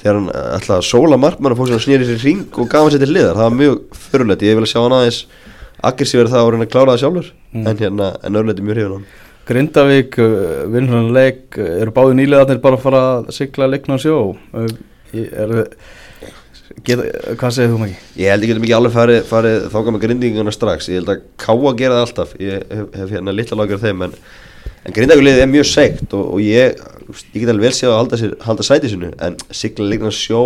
[0.00, 2.58] þegar hann eh, ætlaði að sóla markmann og fór sér að snýri sér í ring
[2.60, 5.22] og gaf hann sér til liðar það var mjög fyrirlegt, ég vil sjá hann aðeins
[5.84, 7.30] aggressíver það og reyna að klára það sjálfur.
[7.56, 9.06] En hérna, en örleiti mjög hrifin hann.
[9.46, 14.02] Grindavík, uh, vinnur hann leik uh, eru báði bara að fara að sigla leikna á
[14.02, 14.16] sjó?
[15.14, 15.54] Er,
[16.84, 17.02] get,
[17.40, 17.96] hvað segir þú Maki?
[18.20, 21.22] Ég held ég getum ekki alveg farið, farið þáka með grindinguna strax Ég held að
[21.40, 24.16] Káa gera það alltaf Ég hef, hef hérna litla lagur þeim En,
[24.84, 26.80] en grindaguliðið er mjög segt Og, og ég,
[27.32, 30.42] ég get alveg vel séð að halda, sér, halda sæti sinu En sigla leikna sjó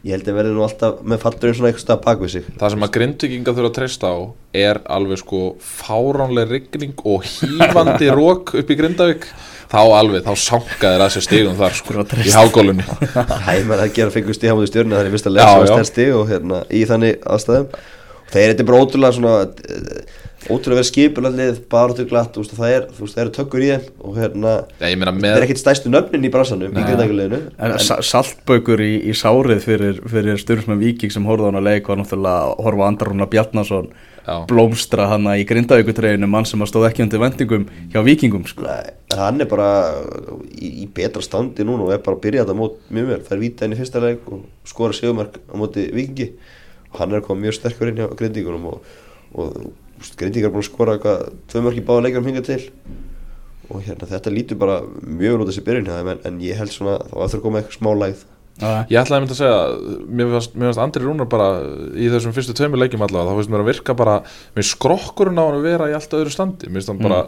[0.00, 2.44] Ég held að verði nú alltaf með fatturinn svona eitthvað stað bak við sig.
[2.56, 4.16] Það sem að grindvikinga þurfa að treysta á
[4.56, 9.26] er alveg sko fáránleg rigning og hýfandi rók upp í Grindavík.
[9.70, 13.92] Þá alveg, þá sankaðir að sér stigum þar sko, að í hágólunni Hæ, maður að
[14.00, 15.70] gera fengur stíð á mútið stjórnir Það er vist að lesa já.
[15.76, 17.68] stærsti Og hérna í þannig aðstæðum.
[18.24, 19.36] Og þeir þetta er bara ótrúlega svona
[20.48, 23.88] Ótrúlega verið skipulallið Bara glatt, veist, það er, þú veist, það eru tökkur í þeim
[24.08, 27.40] Og hérna, Já, ég meina þetta með er ekkit stærstu nöfnin í bransanum Í grindaguliðinu
[27.60, 31.68] En sa- saltbaukur í, í sárið fyrir, fyrir styrfismenn Víking sem horfði á hann að
[31.68, 34.34] leik var náttúrulega að horfa á Andarúna Bjarnason Já.
[34.46, 38.66] blómstra hann í Grindavíkutreginu mann sem að stóð ekki undir vendingum hjá Víkingum sko.
[38.68, 39.68] Nei, hann er bara
[40.52, 43.40] í, í betra standi núna og er bara að byrja þetta mót mjög vel, fær
[43.40, 46.28] víta inn í fyrsta leik og skora segumark á móti vikingi
[46.92, 48.92] og hann er komið mjög sterkur inn hjá grindíkunum og,
[49.40, 49.56] og
[50.20, 52.60] grindíkar er búin að skora eitthvað tvö mörk í báða leikarum hinga til.
[53.70, 56.98] Og hérna þetta lítur bara mjög vel út þessi byrjun en, en ég held svona
[57.06, 58.24] þá eftir að koma eitthvað smá lægð.
[58.60, 59.60] Já, Ég ætlaði að mynda að segja,
[60.10, 61.46] mér fannst, mér fannst Andri Rúnar bara
[61.96, 64.16] í þessum fyrstu tveimur leikjum allavega, þá finnst mér að virka bara
[64.58, 66.68] með skrokkurinn á hann að vera í allt öðru standi.
[66.68, 67.20] Mér finnst hann bara,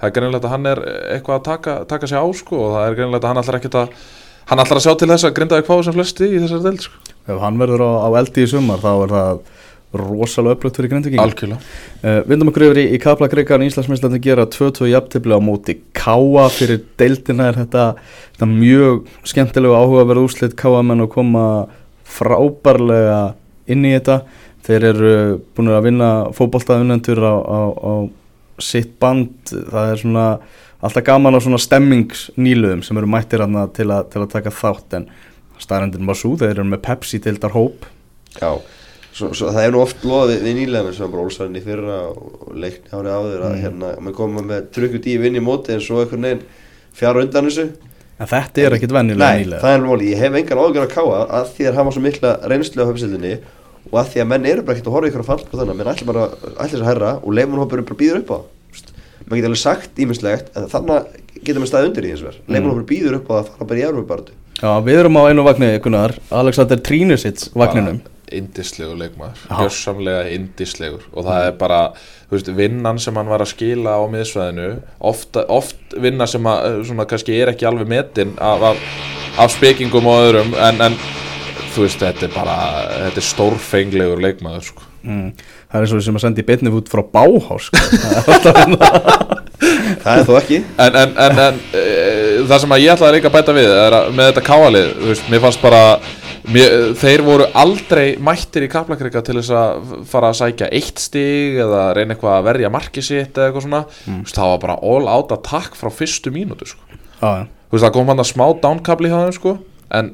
[0.00, 2.88] það er greinilegt að hann er eitthvað að taka, taka sig á sko og það
[2.88, 3.94] er greinilegt að hann ætlar ekkert að
[4.50, 7.00] hann ætlar að sjá til þess að grindaði hvað sem flesti í þessari deild sko.
[7.30, 9.42] ef hann verður á, á eldi í sumar þá er það
[9.96, 11.58] rosalega upplögt fyrir Grindavíking Algjörlega.
[12.02, 16.84] Uh, vindum okkur yfir í, í Kaplakreikan Íslandsmeistlandi gera 2-2 jafntefli á móti Káa fyrir
[17.00, 17.48] deildina.
[17.50, 17.86] Er þetta,
[18.36, 21.44] þetta mjög skemmtilega áhugaverð úrslit Káamenn að koma
[22.06, 23.20] frábærlega
[23.70, 24.20] inn í þetta.
[24.66, 25.14] Þeir eru
[25.56, 27.92] búin að vinna fótboltaðunendur á, á, á
[28.62, 29.32] sitt band.
[29.50, 30.26] Það er svona
[30.80, 35.00] alltaf gaman á svona stemmingsnýluðum sem eru mættir hana til, til að taka þátt.
[35.00, 35.10] En
[35.60, 37.88] staðrendin var svo, þeir eru með Pepsi deildar hóp
[38.38, 38.60] Já,
[39.12, 41.62] svo, svo það er nú oft loðið við, við nýlega með sem bara Olsarinn í
[41.64, 45.84] fyrra og leikni árið áður að hérna, maður koma með trukkut í vinni móti en
[45.84, 46.44] svo einhvern veginn
[47.00, 47.66] fjara undan þessu.
[48.20, 49.62] En þetta er ekkit vennilega Nei, nýlega.
[49.64, 52.32] það er alveg ég hef engan ágjör að káa að því að hafa svo mikla
[52.52, 53.34] reynslu á höfisildinni
[53.90, 55.78] og að því að menn eru bara ekkert að horfa ykkur að falla på þannig.
[55.78, 58.38] Menn ætla bara ætla þess að herra og leifmannhópurinn bara býður upp á
[59.30, 61.08] maður getur alveg sagt ímislegt en þannig
[61.40, 62.52] getur maður staðið undir í þessu verð mm.
[62.54, 65.22] leifmannhópurinn býður upp á það að fara bara í erfum bara Já, við erum á
[65.24, 68.02] einu vagni, Gunnar, Alexander Trínisits vagninum.
[68.36, 69.54] Indislegur leikmaður, Já.
[69.60, 71.80] hjössamlega indislegur og það er bara,
[72.28, 74.68] þú veist, vinnan sem hann var að skila á miðsvæðinu
[75.12, 78.84] oft, oft vinna sem að, eh, svona kannski er ekki alveg metin af, af,
[79.46, 81.00] af spekingum og öðrum en, en
[81.74, 82.56] þú veist, þetta er bara
[83.06, 84.86] þetta er stórfenglegur leikmaður sko.
[85.02, 85.28] Mm.
[85.70, 87.84] Það er eins og sem að senda í beinni út frá Báhás, sko.
[88.00, 89.38] Það er alltaf hérna.
[90.00, 91.82] það er þó ekki en, en, en, en e,
[92.48, 95.10] það sem að ég ætlaði líka að bæta við er að með þetta káalið, þú
[95.10, 95.82] veist, mér fannst bara
[96.48, 101.60] mér, þeir voru aldrei mættir í kaplakrika til þess að fara að sækja eitt stig
[101.64, 105.10] eða reyna eitthvað að verja marki sitt eða eitthvað svona veist, það var bara all
[105.10, 106.98] out attack frá fyrstu mínútu sko.
[107.20, 107.46] Já.
[107.68, 109.56] þú veist, það kom hann að smá downkabli hjá þeim sko,
[110.00, 110.12] en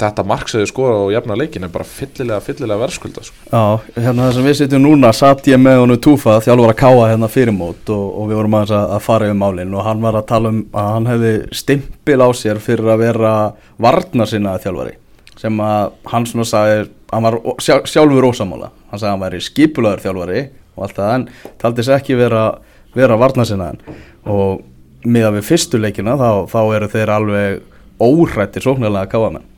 [0.00, 3.36] þetta mark sem þau skora á jafna leikin er bara fyllilega, fyllilega verðskulda sko.
[3.50, 3.62] Já,
[3.96, 7.30] hérna það sem við sitjum núna, satt ég með honu Túfa, þjálfur að káa hérna
[7.32, 10.20] fyrir mót og, og við vorum aðeins að, að fara yfir málinn og hann var
[10.20, 13.34] að tala um að hann hefði stimpil á sér fyrir að vera
[13.80, 14.96] varna sinna þjálfari
[15.40, 19.44] sem að hann svona sagði, hann var sjálf, sjálfur ósamála, hann sagði að hann væri
[19.46, 20.42] skipulaður þjálfari
[20.76, 21.28] og allt það en
[21.60, 22.44] taldi sér ekki vera,
[22.96, 23.72] vera varna sinna
[24.28, 24.60] og
[25.04, 27.62] miða við fyrstu leikina þá, þá eru þeir alveg
[28.00, 29.49] óhrættir sóknarlega að káa menn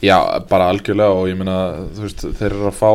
[0.00, 0.16] Já,
[0.48, 1.56] bara algjörlega og ég meina,
[1.98, 2.88] veist, þeir eru fá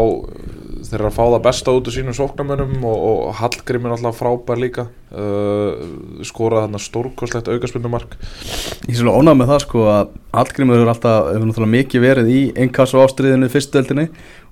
[0.85, 4.17] þeir eru að fá það besta út úr sínum sóknarmönnum og, og Hallgrim er alltaf
[4.19, 4.87] frábær líka.
[5.15, 10.91] Uh, skoraði þarna stórkoslegt aukarspilnumark Ég er svolítið ónægð með það sko að Hallgrímur hefur
[10.91, 14.07] alltaf, hefur náttúrulega mikið verið í einkass og ástriðinu fyrstudeldinni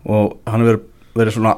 [0.07, 0.79] og hann hefur
[1.19, 1.57] verið svona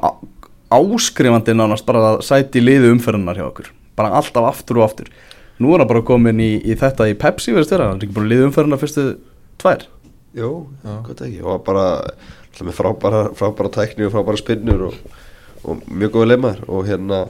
[0.74, 3.70] áskrifandi nánast bara að sæti liðu umferðunar hjá okkur.
[3.96, 5.12] Bara alltaf aftur og aftur.
[5.62, 8.18] Nú er hann bara komin í, í þetta í Pepsi verðist vera, hann er ekki
[8.18, 9.06] að liðu umferðunar fyrstu
[9.62, 9.86] tvær
[10.36, 11.86] Jú, gott ekki og bara
[12.52, 14.98] frábæra, frábæra tækni og frábæra spinnur og,
[15.64, 17.22] og mjög góða leimar og hérna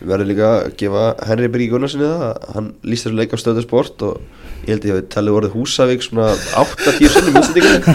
[0.00, 3.38] við verðum líka að gefa Henry Birgi Gunnarsinni það að hann lýst þessu leik á
[3.42, 4.20] stöðu sport og
[4.60, 6.26] ég held ég að við talið orðið Húsavík svona
[6.60, 7.94] 8-10 sinnum útsendingunni.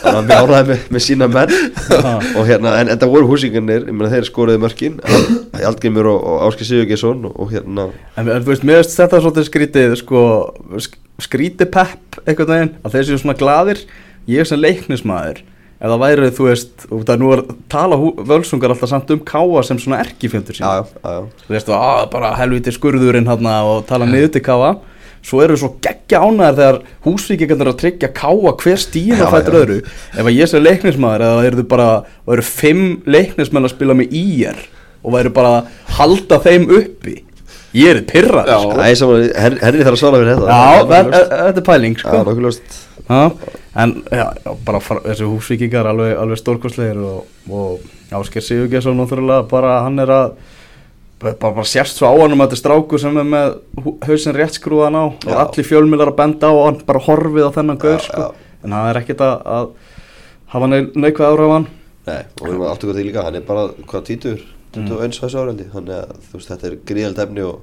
[0.00, 1.52] Þannig að við áraði með, með sína menn.
[2.40, 4.96] Og hérna, en, en það voru húsingarnir ég meina þeir skoruði mörkin.
[5.60, 7.88] Aldgrimur og, og Áskei Sigurgesson og, og hérna.
[8.16, 10.22] En, en þú veist, mér veist þetta svolítið skrítið sko,
[10.80, 13.84] sk- skrítið pepp einhvern veginn, að þeir séu svona gladir
[14.32, 15.44] ég sem leiknismæður
[15.84, 17.42] ef það væri, þú veist, og það nú er
[17.74, 17.98] tala
[18.30, 22.06] völsungar alltaf samt um káa sem svona erkifjöndur sín já, já, já, þú veist, að
[22.14, 24.72] bara helviti skurðurinn hann og tala niður til káa
[25.24, 29.58] svo eru svo geggja ánæðar þegar húsvíkingarnir að tryggja káa hver stíðin Já, að fættur
[29.62, 29.76] öðru.
[30.12, 33.96] Ef að ég sem leiknismæður eða það eru bara það eru fimm leiknismenn að spila
[33.96, 34.64] með ír
[35.04, 37.16] og væru bara að halda þeim uppi.
[37.74, 38.74] Ég er pyrrað sko.
[38.78, 40.58] það er Henry þarf að svara fyrir þetta.
[40.60, 42.12] Já, Það er þetta er pæling sko.
[42.14, 42.93] Já,
[43.76, 44.24] en já,
[44.64, 47.80] bara þessi húsvíkingar alveg, alveg stórkostlegir og, og
[48.14, 50.36] Ásker Sigurgesson náttúrulega bara hann er að
[51.20, 54.56] bara, bara sérst svo á hann um þetta strákur sem er með hú- hausinn rétt
[54.56, 55.36] skrúðan á og Já.
[55.42, 58.28] allir fjölmiðlar að benda á og hann bara horfið á þennan gaur sko.
[58.64, 59.70] en það er ekkert að, að
[60.54, 61.66] hafa neik, neikvæð áhrif á hann.
[62.06, 64.42] Nei, og við erum aftur góð því líka, hann er bara hvað títur,
[64.74, 67.60] 21 þessu áraldi þannig að þetta er gríðald efni og,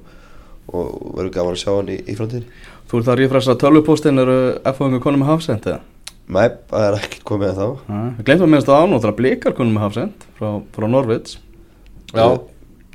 [0.72, 2.46] og verður gaman að sjá hann í, í framtíðin
[2.92, 4.38] Þú ert að rífrasa tölvupóstin eru
[4.76, 5.78] FOM konum með hafsend eða?
[6.28, 9.78] Mæ, það er ekkert komið að þá Við glemtum að minnast að ánóttra blikar konum
[9.78, 11.38] með hafsend frá, frá Norvids
[12.12, 12.26] Já,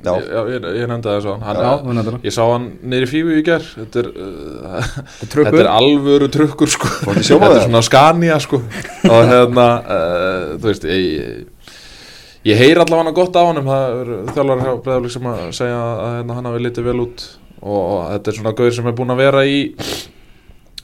[0.06, 0.12] Já.
[0.14, 1.70] Ég, já, ég, ég nefndi það svo hann, Já,
[2.06, 2.18] það.
[2.28, 4.92] Ég sá hann niður í fífu í ger Þetta er, uh,
[5.24, 5.48] trukkur.
[5.48, 6.90] þetta er alvöru trukkur sko.
[7.02, 8.60] Þetta er svona skania sko.
[9.10, 11.74] og hérna uh, þú veist ég, ég,
[12.52, 14.14] ég heyr allavega gott á honum það er
[14.86, 17.26] Breiðaflik sem að segja að hérna, hann hafi litið vel út
[17.62, 19.58] og, og þetta er svona gauður sem er búin að vera í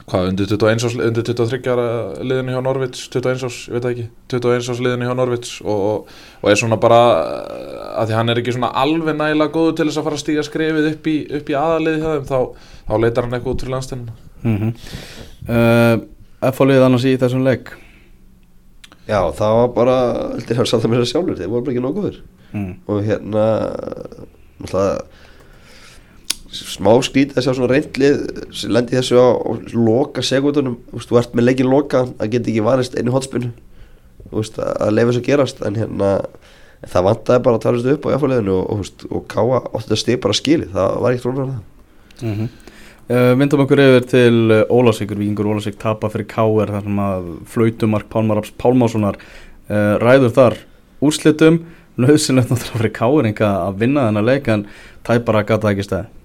[0.05, 1.85] hvað, undir 21 ás, undir 23 ára
[2.21, 5.85] liðinu hjá Norvits 21 ás, ég veit það ekki 21 ás liðinu hjá Norvits og,
[5.89, 6.11] og,
[6.41, 9.87] og er svona bara uh, að því hann er ekki svona alveg nægilega góður til
[9.89, 12.93] þess að fara að stíga skrefið upp í, upp í aðaliði hjá þeim þá, þá
[13.01, 14.71] leitar hann eitthvað út fyrir landstennina mm -hmm.
[15.49, 17.73] uh, FO-liðið annars í þessum leik
[19.05, 19.97] Já, það var bara,
[20.33, 22.15] heldur hann samt að mér að sjálfur þeir voru bara ekki góður
[22.53, 22.71] mm.
[22.89, 23.43] og hérna
[24.61, 25.24] náttúrulega
[26.55, 28.19] smá skrítið að sjá svona reyntlið
[28.55, 32.65] sem lendi þessu á, á loka segundunum, þú ert með leikin loka að geta ekki
[32.65, 33.53] varist einu hotspinnu
[34.31, 36.11] að, að leifa þessu að gerast en hérna,
[36.85, 40.21] það vantaði bara að talast upp á jáfnleðinu og, og, og káa átti þetta stig
[40.23, 41.71] bara skilið, það var ekkert rónar það
[42.23, 42.45] Mm
[43.09, 46.71] uh, Vindum okkur yfir til uh, Ólásvíkur Víkingur Ólásvík tapa fyrir K.R.
[46.73, 50.57] þar sem að flautumark Pálmar Raps Pálmássonar uh, ræður þar
[51.05, 51.63] úrslitum.
[52.01, 53.29] Nöðsynlegt náttúrulega fyrir K.R.
[53.31, 54.67] enga að vinna þennan leik en
[55.07, 56.24] tæpara gata ekki stæði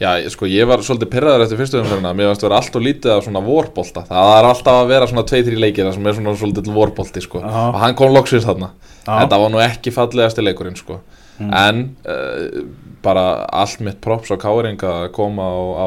[0.00, 2.14] Já, sko, ég var svolítið pyrraður eftir fyrstu umferðina.
[2.16, 4.04] Mér varst að vera allt og lítið af svona vorbolta.
[4.08, 7.42] Það er alltaf að vera svona 2-3 leikir sem er svona svolítið vorbolti, sko.
[7.44, 7.58] Já.
[7.66, 8.70] Og hann kom loksins þarna.
[9.04, 9.10] Já.
[9.10, 11.02] Þetta var nú ekki fallegasti leikurinn, sko.
[11.40, 12.62] En uh,
[13.04, 13.26] bara
[13.60, 15.86] allt mitt props á káring að koma á, á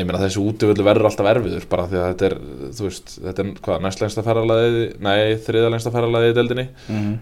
[0.00, 2.34] ég meina þessi útivöldu verður alltaf erfiður bara því að þetta er,
[2.78, 6.66] þú veist, þetta er hvað, næst lengsta ferralaðið, nei, þriða lengsta ferralaðið í deildinni?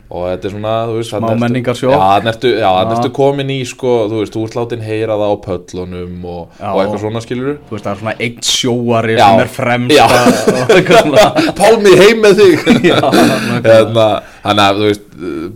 [0.08, 1.94] Og þetta er svona, þú veist, Smá menningarsjokk.
[1.94, 6.26] Já, þannig ertu, komin í, sko, þú veist, þú ert látin heyra það á pöllunum
[6.28, 9.24] og, og eitthvað svona skilur Þú veist það er svona einn sjóari Já.
[9.26, 10.06] sem er fremst Já.
[10.08, 11.28] og eitthvað svona.
[11.60, 12.66] Pálmi heim með þig.
[13.68, 14.08] Hérna,
[14.48, 15.06] Þannig að, þú veist,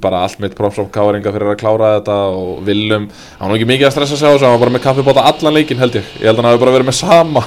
[0.03, 3.07] bara allt mitt props á káringa fyrir að klára þetta og Willum,
[3.39, 5.57] hann var ekki mikið að stressa sig á þessu, hann var bara með kaffibóta allan
[5.57, 6.09] leikinn held ég.
[6.19, 7.43] Ég held að hann hafi bara verið með sama.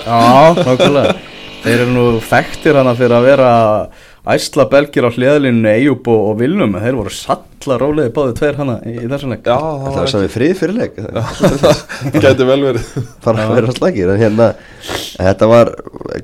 [0.00, 0.20] Já,
[0.56, 1.18] nákvæmlega.
[1.60, 3.48] Þeir eru nú þekktir hana fyrir að vera
[4.30, 8.76] æsla belgir á hliðalínu Eyjúb og, og Vilnum Þeir voru salla rólegið báði tveir hana
[8.88, 9.44] í, í þessum leik.
[9.44, 12.88] Já, Það það var var sami frið fyrirleik ekki Gæti vel verið.
[13.24, 14.48] Fara að vera slagir en hérna
[15.20, 15.72] þetta var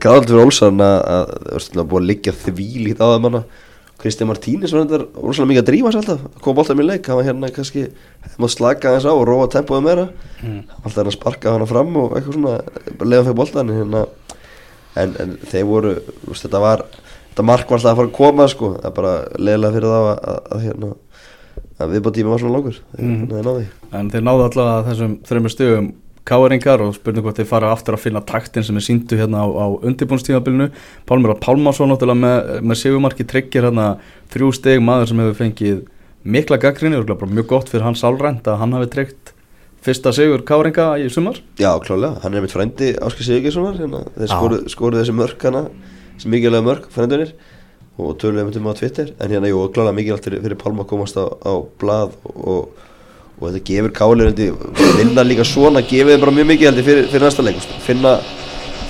[0.01, 3.45] gráðald fyrir Olsson að að það var stundum búið að liggja þvílít á það manna
[4.01, 7.19] Kristján Martínis var þetta rosalega mikið að drífa sér alltaf kom alltaf mér leik, hann
[7.21, 7.87] var hérna kannski
[8.37, 10.07] maður slaka aðeins á og róa tempoðu meira.
[10.43, 10.61] Mm.
[10.83, 12.55] alltaf hann að sparka hana fram og eitthvað svona
[12.99, 14.05] bara leiða fyrir boltan hérna,
[15.01, 15.95] en, en þeir voru
[16.27, 16.85] veist, þetta var,
[17.33, 19.99] þetta mark var alltaf að fara að koma sko, það er bara leiðilega fyrir þá
[19.99, 20.93] að, að, að hérna
[21.77, 22.81] að viðbátt tíma var svona langur.
[22.97, 23.67] Að náði
[23.97, 25.89] En þeir náðu allavega þessum þreymur stöðum
[26.27, 29.47] káeringar og spurning hvort þeir fara aftur að finna taktin sem er síndu hérna á,
[29.47, 30.71] á undirbúnstímabilinu
[31.09, 33.95] Pálmur að Pálmarsson náttúrulega með, með segumarki tryggir hérna
[34.35, 35.81] þrjú steg maður sem hefur fengið
[36.27, 39.33] mikla gaggrinni og mjög gott fyrir hans álrænt að hann hafi tryggt
[39.87, 41.39] fyrsta sigur káringa í sumar.
[41.61, 45.69] Já, klálega, hann er mitt frændi Áskil Sigurgessonar hérna, þeir skoru þessi mörk hana
[46.17, 47.35] þessi mikilvæga mörk, frændunir
[47.97, 49.13] og töluðum um á Twitter.
[49.21, 52.73] En hérna, jú, klálega mikilvægt fyrir, fyrir Pálma að komast á, á blað og,
[53.37, 54.33] og þetta gefur kálir
[54.97, 58.19] vinna líka svona, gefur þeim bara mjög mikið heldur fyrir, fyrir næsta leik, finna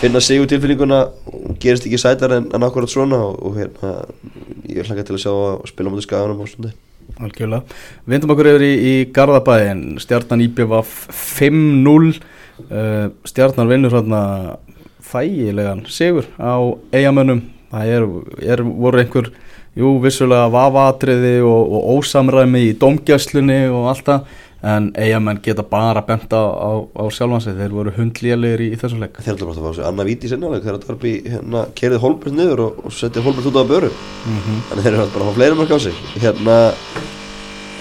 [0.01, 0.99] finna sigur tilfinninguna
[1.33, 3.95] og gerist ekki sætar en, en akkurat svona og, og hérna,
[4.69, 6.73] ég hlaka til að sjá að spila mútið skaganum á stundi
[7.23, 7.63] Algjörlega.
[8.11, 10.91] Vindum okkur yfir í, í Garðabæðin, stjarnan IBVF
[11.39, 12.11] 5-0,
[12.67, 14.21] uh, stjarnan vinnur hérna
[15.07, 16.61] þægilegan sigur á
[16.93, 17.41] eigamönnum,
[17.77, 18.09] það er,
[18.55, 19.31] er voru einhver,
[19.77, 24.35] jú, vissulega vafatriði og, og ósamræmi í domgjæslunni og allt það,
[24.67, 28.81] en eigamenn geta bara bent á, á, á sjálfan sig, þeir voru hundlélegir í, í
[28.81, 29.21] þessum leik.
[29.21, 32.35] þeir ætla bara að fá sér annað víti í sinna þegar í hérna, kerið Holbert
[32.35, 33.93] niður og, og setið Holbert út á böru.
[34.25, 36.01] Mm Þannig þeir eru alltaf bara að fá fleiri mörg á sig.
[36.25, 36.57] Hérna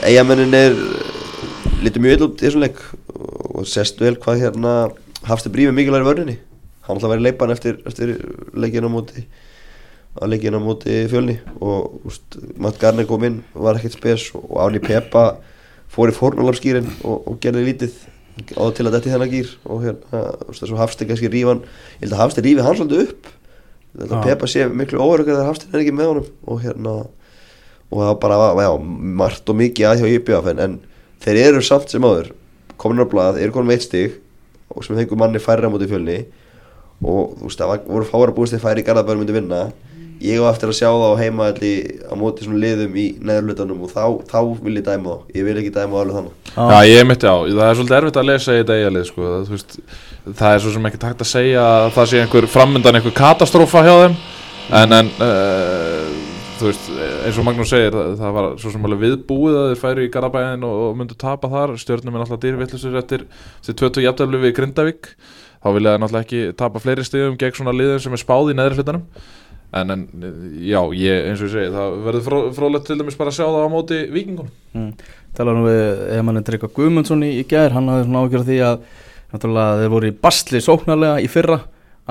[0.06, 0.76] Eyjamennin er
[1.86, 2.80] Lítið mjög ill út í þessum leik
[3.56, 4.76] Og sest vel hvað hérna
[5.26, 6.36] Hafsti brífið mikilværi vörninni.
[6.86, 8.12] Hann alltaf verið leipan eftir, eftir
[8.54, 8.94] leikina á
[10.16, 14.56] að leikina á móti fjölni og úst, Matt Garner kom inn var ekkert spes og
[14.64, 15.26] Áli Peppa
[15.92, 17.98] fór í fórnalafskýrin og, og gerði lítið
[18.56, 22.06] á það til að detti þennan gýr og hérna, úst, þessu Hafsti kannski rífan ég
[22.06, 24.26] held að Hafsti rífi hann svolítið upp ég held að.
[24.30, 26.96] Peppa sé miklu óörugar þegar Hafsti er ekki með honum og hérna
[27.92, 28.72] og það var bara, já,
[29.22, 30.78] margt og mikið að hjá IBF en, en
[31.24, 32.32] þeir eru samt sem áður
[32.82, 34.16] komin á blað, eru með eitt stig
[34.72, 36.24] og sem fengur manni færri á móti fjölni
[37.04, 39.60] og þú veist, það voru fára búist þeir færi í Garðabæður myndi vinna
[40.24, 43.92] ég á eftir að sjá það á heima á móti svona liðum í neðurlutanum og
[43.92, 45.34] þá, þá vil ég dæma þá.
[45.36, 46.36] Ég vil ekki dæma alveg þannig.
[46.56, 49.44] Já, ég myndi á, það er svolítið erfitt að lesa í þetta eigalið sko, það,
[49.50, 49.76] þú veist,
[50.30, 53.86] það er svo sem ekki takt að segja að það sé einhver framundan einhver katastrófa
[53.86, 54.18] hjá þeim.
[54.76, 56.92] En, en uh, þú veist,
[57.28, 60.12] eins og Magnús segir það, það var svo sem alveg viðbúið að þeir færu í
[60.14, 61.76] Garabæðin og, og myndu tapa þar.
[61.82, 63.26] Stjórnum er náttúrulega dýrvillisur eftir
[63.66, 65.12] til 20 jafntefli við Grindavík.
[65.66, 68.58] Þá vilja það náttúrulega ekki tapa fleiri stigum gegn svona liðum sem er spáð í
[68.58, 69.06] neðri hlutanum
[69.74, 70.06] en, en
[70.62, 73.46] já, ég, eins og ég segi það verður fró, frólægt til dæmis bara að sjá
[73.48, 74.90] það á móti vikingunum Mm.
[75.32, 78.82] Talar nú við Emanin Tryggva Guðmundsson í, í gær, hann hafði svona ágjörð því að
[79.32, 81.58] náttúrulega þeir voru í basli sóknarlega í fyrra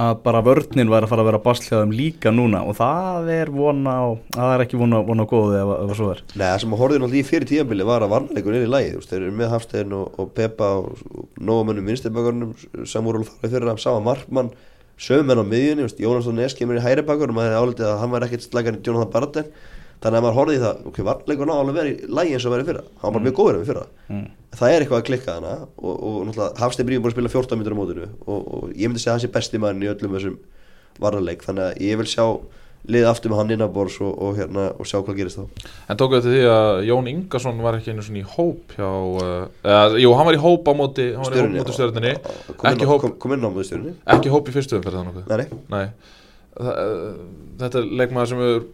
[0.00, 3.92] að bara vörninn væri að fara að vera basliðaðum líka núna og það er vona
[3.94, 6.22] á, það er ekki vona, vona á góðu ef, ef að svo er.
[6.34, 8.90] Nei, það sem að horfði náttúrulega í fyrir tíðanbili var að varnleikur er í lagi,
[8.90, 12.56] þú veist, þeir eru með Hafstein og, og Peppa og, og nógumönnum vinstirbökurnum
[12.90, 14.50] sem voru alveg þar í fyrra, sama Markmann
[15.00, 18.12] sögumenn á miðjunni, Jónasson Nes kemur í hæri bakurnum að það er álítið að hann
[18.14, 19.50] var ekkert slækan í Jonathan Barden
[20.04, 22.52] þannig að maður horfði í það, ok, varnleikur ná alveg verið í lagi eins og
[22.54, 23.84] verið fyrra, hann var bara mjög góður en í fyrra.
[24.10, 24.24] Mm.
[24.58, 27.60] það er eitthvað að klikka hana og, og náttúrulega Hafstein Brífum búin að spila 14
[27.60, 30.18] minnur á mótinu og, og ég myndi segja að hann sé besti maðurinn í öllum
[30.18, 30.36] þessum
[31.00, 32.26] varnarleik þannig að ég vil sjá
[32.84, 35.68] liðið aftur með hann innanbors og, og, hérna, og sjá hvað gerist þá.
[35.88, 39.46] En tókuðu til því að Jón Ingarsson var ekki einu svona í hóp hjá, uh,
[39.64, 42.08] eða, jú, hann var í hóp á móti, hann var í hóp á móti inn
[42.74, 45.16] ekki á- hóp, kom, kom inn á móti stjörninni ekki hóp í fyrstu umferð þannig
[45.16, 45.36] nokkuð.
[45.36, 45.86] nei, nei,
[46.54, 47.14] Þa, uh,
[47.64, 48.66] þetta er leikmaður sem hefur,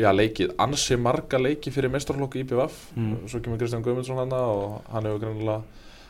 [0.00, 3.16] já, leikið ansi marga leiki fyrir mestrarlokku IPVF, Mm.
[3.28, 5.62] svo kemur Kristján Guðmundsson hann og hann hefur greinilega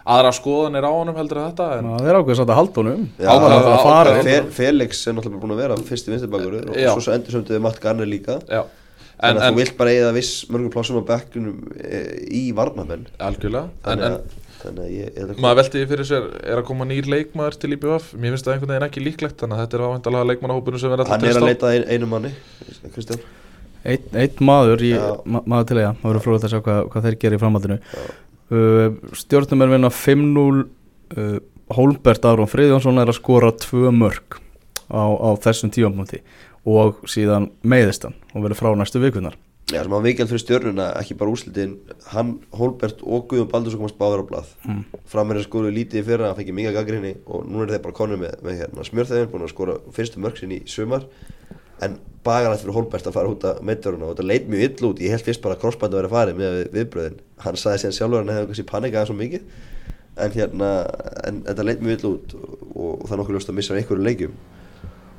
[0.07, 3.05] aðra skoðanir á honum heldur en þetta, en Það er ákveðs að halda honum.
[3.19, 6.91] Já, að já, Felix er náttúrulega búin að vera fyrsti vinstibakur og Já.
[6.93, 8.39] svo, svo endur sömduði Matt Garner líka.
[8.47, 8.63] Já,
[9.19, 12.43] þannig en, að en þú vilt bara eigða viss mörgum plássum á bekkunum e, í
[12.57, 16.29] varnamenn algjörlega, en, þannig en að, þannig að ég, ég maður velti því fyrir sér,
[16.45, 19.59] er að koma nýr leikmaður til IPVF, mér finnst það einhvern veginn ekki líklegt, þannig
[19.59, 22.33] að þetta er áhendalega leikmannahópurinn sem verður hann er að leita að ein, einu manni
[22.95, 23.27] Kristján.
[23.87, 25.03] Einn ein maður, í, Já.
[25.31, 27.77] ma maður til eiga, það verður frólægt að sjá hvað, hvað þeir gerir í framhaldinu.
[28.47, 30.67] Uh, stjórnum er vinna 5-0,
[31.17, 31.39] uh,
[31.75, 34.39] Hólbert Aron Friðjónsson er að skora tvö mörg
[34.87, 36.23] á, á þessum tífampunkti
[36.67, 38.15] og síðan meiðistan.
[38.35, 39.35] Og verður frá næstu vikunar.
[39.67, 41.73] Já, sem hann vikjald fyrir stjörnuna, ekki bara úslitin
[42.13, 44.53] hann, Hólbert og Guðjón Baldursson komast báður á blað.
[44.63, 44.85] Mm.
[45.11, 47.97] frammeir að skora lítið í fyrra, hann fengi mikið gaggrinni og nú er þeir bara
[47.99, 51.09] konur með, með hérna, smjörþegin búin að skora fyrstu mörg sinni í sumar.
[51.83, 55.03] En bagarætt fyrir Hólbert að fara út af meitturuna og þetta leit mjög ill út,
[55.03, 57.97] ég held fyrst bara að krossbændu að vera farið með við, viðbröðin, hann sagði síðan
[57.99, 59.49] sjálfur að hann hefði kannski panikað svo mikið.
[60.17, 60.69] En hérna,
[61.29, 64.07] en þetta leit mjög ill út og, og það er nokkuð ljóst að missa einhverju
[64.07, 64.39] leikjum.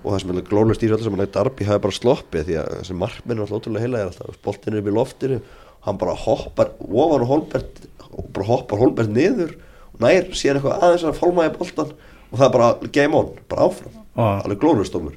[0.02, 2.74] Og það sem er glóðlega stýri öllu sem hann Darby hafi bara sloppið því að
[2.80, 4.40] þessi markminn er alltaf ótrúlega heilaðir alltaf.
[4.46, 5.40] Boltinn er upp í loftinu
[5.88, 9.54] hann bara hoppar ofan á Holbert og bara hoppar Holbert niður
[9.94, 11.94] og nær síðan eitthvað aðeins að fálma í boltan
[12.28, 13.94] og það er bara game on, bara áfram.
[14.18, 14.42] Ah.
[14.42, 15.14] alveg glóðlustómur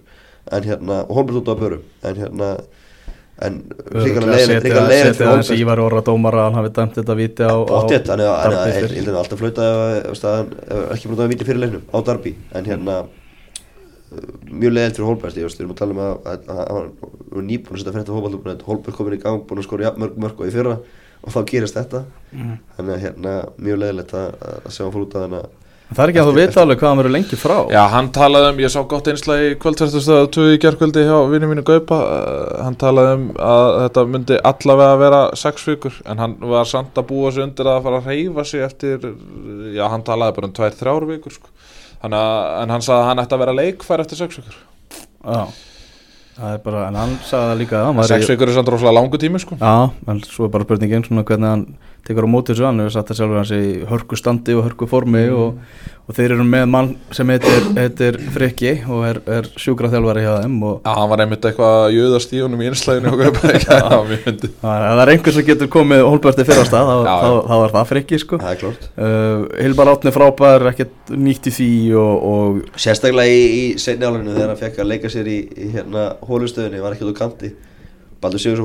[0.53, 2.51] en hérna, og Holbert út á börum en hérna
[3.47, 3.57] en
[3.95, 7.55] ríkala leiðilegt ríkala leiðilegt setja Holberg Ívar Orra dómara hann hafi dæmt þetta viti á,
[7.71, 9.69] Bóttið, hann er hann alltaf flauta
[10.19, 12.35] staðan ef ekki búin að viti fyrir leiknum á Darby.
[12.57, 16.91] En hérna uh, mjög leiðilegt fyrir Holberg við erum að tala um að hann
[17.31, 20.21] var nýbúin að setja fyrir þetta hópallúbun Holberg komin í gang, búin að skora mörg
[20.21, 20.77] mörg og í fyrra
[21.21, 22.05] og þá gerist þetta.
[22.33, 22.55] Mhm.
[22.77, 24.29] þannig að hérna mjög leiðilegt að,
[24.69, 25.59] sjá hann fór út að þannig að
[25.91, 28.51] Það er ekki að þú vita alveg hvað hann verður lengi frá Já, hann talaði
[28.53, 32.61] um, ég sá gott einslag í kvöldferðstöðu tvö í gerkvöldi hjá vinnu mínu Gaupa uh,
[32.63, 37.09] hann talaði um að þetta myndi allavega vera sex vikur en hann var samt að
[37.11, 39.11] búa sig undir að fara að reyfa sig eftir,
[39.75, 41.51] já, hann talaði bara um tvær, þrjár vikur sko.
[42.07, 44.63] Að, en hann sagði að hann ætti að vera leikfær eftir sex vikur
[45.21, 45.43] Já,
[46.39, 49.19] það er bara, en hann sagði það líka að Sex vikur er samt rosalega langu
[49.21, 49.59] tími sko.
[49.59, 51.67] Já, en svo er bara spurningin svona hvernig hann
[52.07, 54.89] tekur á móti þessu hann hefur satt það sjálfur hans í hörku standi og hörku
[54.91, 55.59] formi og,
[56.09, 60.57] og þeir eru með mann sem heitir, heitir Frikki og er, er sjúkraþjálfari hjá þeim
[60.67, 63.79] og Já, hann var einmitt eitthvað að jöðast í honum í einslaginu og Gaupa ekki,
[63.79, 66.97] já, mjög myndi það er, er einhver sem getur komið Holberti fyrir á stað þá,
[67.07, 68.41] þá, þá er það Frikki sko.
[68.43, 71.71] Það er klart uh, Hilmar Átni frábær, ekkert nýtt í því
[72.01, 75.73] og, og sérstaklega í, í seinni álinu þegar hann fekk að leika sér í, í
[75.77, 77.55] hérna hólustöðinni var ekki út á kanti.
[78.21, 78.61] Baldur Sigur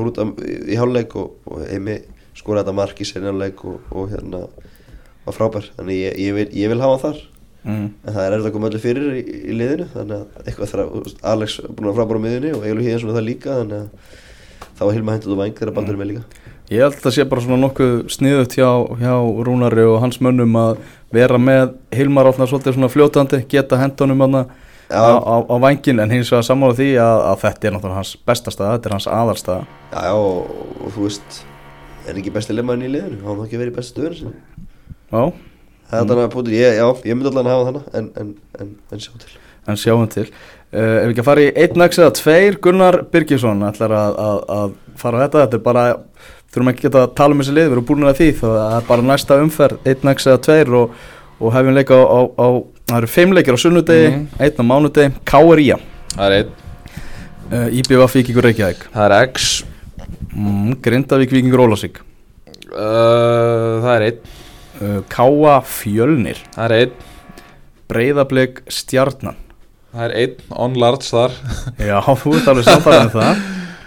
[2.35, 4.43] og, og skoraði þetta mark í seinni áleik og, og hérna
[5.25, 5.71] var frábær.
[5.77, 7.23] Þannig ég, ég, vil, ég vil hafa hann þar.
[7.65, 10.69] Mm, en það er erfitt að koma öllu fyrir í, í liðinu þannig að eitthvað
[10.69, 13.55] þarf Alex er búin að vera frábær á miðunni og Egil Híðan svona það líka
[13.55, 13.87] þannig að
[14.75, 16.43] þá er Hilma hendur þú væng þegar Baldur er með líka.
[16.69, 18.69] Ég held að það sé bara svona nokkuð sniðut hjá,
[19.01, 19.15] hjá
[19.47, 20.83] Rúnari og hans mönnum að
[21.17, 24.45] vera með Hilmar Átna svolítið svona fljótandi, geta hendunum á,
[24.93, 28.53] á, á vangin en hins vegar sammála því að, að þetta er náttúrulega hans besta
[28.53, 29.67] staða, þetta er hans aðalstaða.
[29.89, 30.55] Já, já og,
[30.85, 31.41] og þú veist
[32.09, 33.21] er ekki besti lemmaðin í liðinu?
[33.25, 34.35] Hann má ekki verið í bestu stöðinu sinni
[35.11, 35.23] Já,
[35.85, 38.29] Það er þannig að pútur, ég, já, ég myndi allan að hafa þannig en, en,
[38.59, 39.35] en, en sjá til.
[39.69, 40.23] En sjáum til.
[40.73, 44.17] Uh, Ef við ekki að fara í einn x eða tveir Gunnar Birgisson ætlar að,
[44.25, 45.83] að, að fara á þetta, þetta er bara
[46.55, 48.75] þurfum ekki geta að tala um þessi lið, við erum búin að því þá það
[48.79, 50.97] er bara næsta umferð, einn x eða tveir og,
[51.39, 52.47] og hefum leika á, á, á
[52.89, 54.27] það eru fimm leikir á sunnudegi, Mhm.
[54.41, 55.13] einn á mánudegi.
[55.31, 55.79] KRIA
[56.15, 56.53] Það er einn,
[57.45, 58.87] Uh, IBF Víkingur Reykjavík.
[58.89, 59.43] Það er X
[60.35, 62.01] mm, Grindavík Víkingur Ólásík
[62.71, 64.21] uh, Það er einn,
[64.81, 66.39] uh, Káa Fjölnir.
[66.55, 66.95] Það er einn.
[67.91, 69.37] Breiðablik Stjarnan.
[69.95, 71.35] Það er einn, on large þar.
[71.89, 73.45] Já, þú ert alveg samfæðan það.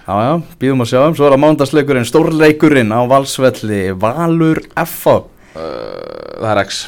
[0.08, 1.16] Já, já, býðum að sjá um.
[1.18, 5.58] Svo er að mándagsleikurinn, stórleikurinn á Valsvelli Valur FA uh,
[6.38, 6.78] Það er X.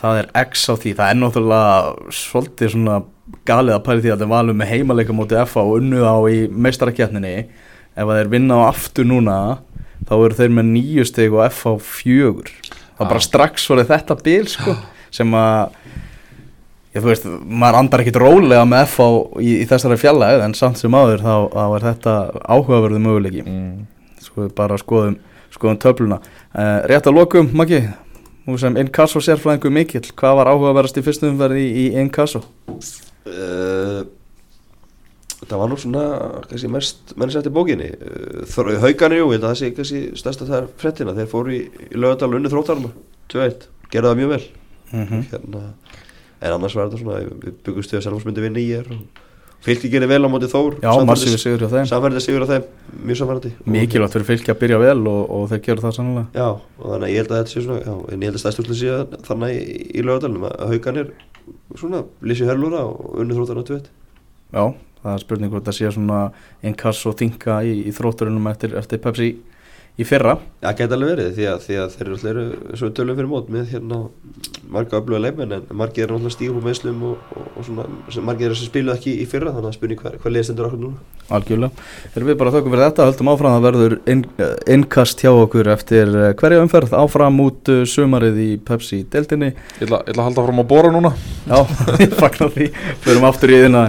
[0.00, 2.96] Það er X á því, það er náttúrulega svolítið svona
[3.46, 6.16] galið að pæli því að það er valur með heimaleika móti FA og unnuð á
[6.32, 7.34] í meistarakjarninni
[8.00, 9.36] ef að þeir vinna á aftur núna
[10.08, 12.50] þá eru þeir með nýju steg og FA fjögur
[12.96, 13.26] þá bara Já.
[13.28, 14.76] strax voru þetta bil sko
[15.14, 15.76] sem að
[16.94, 19.08] ég, þú veist, maður andar ekkit rólega með FA
[19.42, 23.74] í, í þessari fjallæð en samt sem áður þá, þá er þetta áhugaverðu möguleiki mm.
[24.26, 25.18] sko við bara skoðum,
[25.54, 27.84] skoðum töfluna uh, rétt að lokum, Maggi
[28.46, 32.42] nú sem inkasso sérfræðingu mikill hvað var áhugaverðast í fyrstu umferði í, í inkasso?
[32.70, 34.00] uh,
[35.40, 36.02] Það var nú svona
[36.50, 40.02] kannski mest menn sett í bókinni uh, Hauganir, jú, ég held að það sé kannski
[40.20, 42.92] stærsta þær frettina, þeir fóru í, í lögadal unni þróttarna,
[43.32, 44.42] 2-1, gerðu það mjög vel.
[44.90, 45.64] Mm hérna,
[46.40, 49.00] en annars var þetta svona við byggumst við að Selfoss vinna í er og
[49.64, 50.78] fylki gerir vel á móti Þór
[51.08, 51.88] massífi sigur hjá þeim.
[51.90, 52.68] samfærandi sigur á þeim,
[53.04, 56.46] mjög samfærandi Mikilvægt fyrir fylki að byrja vel og, og þeir gera það sannlega Já,
[56.48, 58.80] og þannig að ég held að þetta sé svona já, en ég held að stæðstúrlega
[58.80, 61.12] sé þannig í, í lögadalum að hauganir
[61.76, 63.90] svona lýsi hörlúra og unni þróttarna 2-1
[64.56, 64.64] Já,
[65.02, 66.20] það er spurning hvort það sé svona
[66.66, 69.30] inkasso þinga í, í þrótturunum eftir, eftir Pepsi
[70.00, 72.44] í fyrra Já, geta alveg verið því að, því að þeir eru
[72.78, 74.00] svo tölum fyrir mót með hérna
[74.70, 78.26] marga öfluga leifmenn en margir eru alltaf stígum og meðslum og, og, og svona sem
[78.26, 81.18] margir eru sem spiluð ekki í fyrra þannig að spurning hvað, hvað liðstendur okkur núna
[81.30, 81.84] Algjörlega.
[82.16, 86.10] Erum við bara þökkum fyrir þetta, höldum áfram það verður eh, innkast hjá okkur eftir
[86.10, 89.52] eh, hverja umferð áfram út uh, sumarið í Pepsi deildinni.
[89.78, 91.14] Ég ætla, ég ætla að halda fram að bóra núna
[91.46, 91.60] Já,
[92.02, 92.72] ég fagnar því,
[93.06, 93.84] förum aftur í þinna.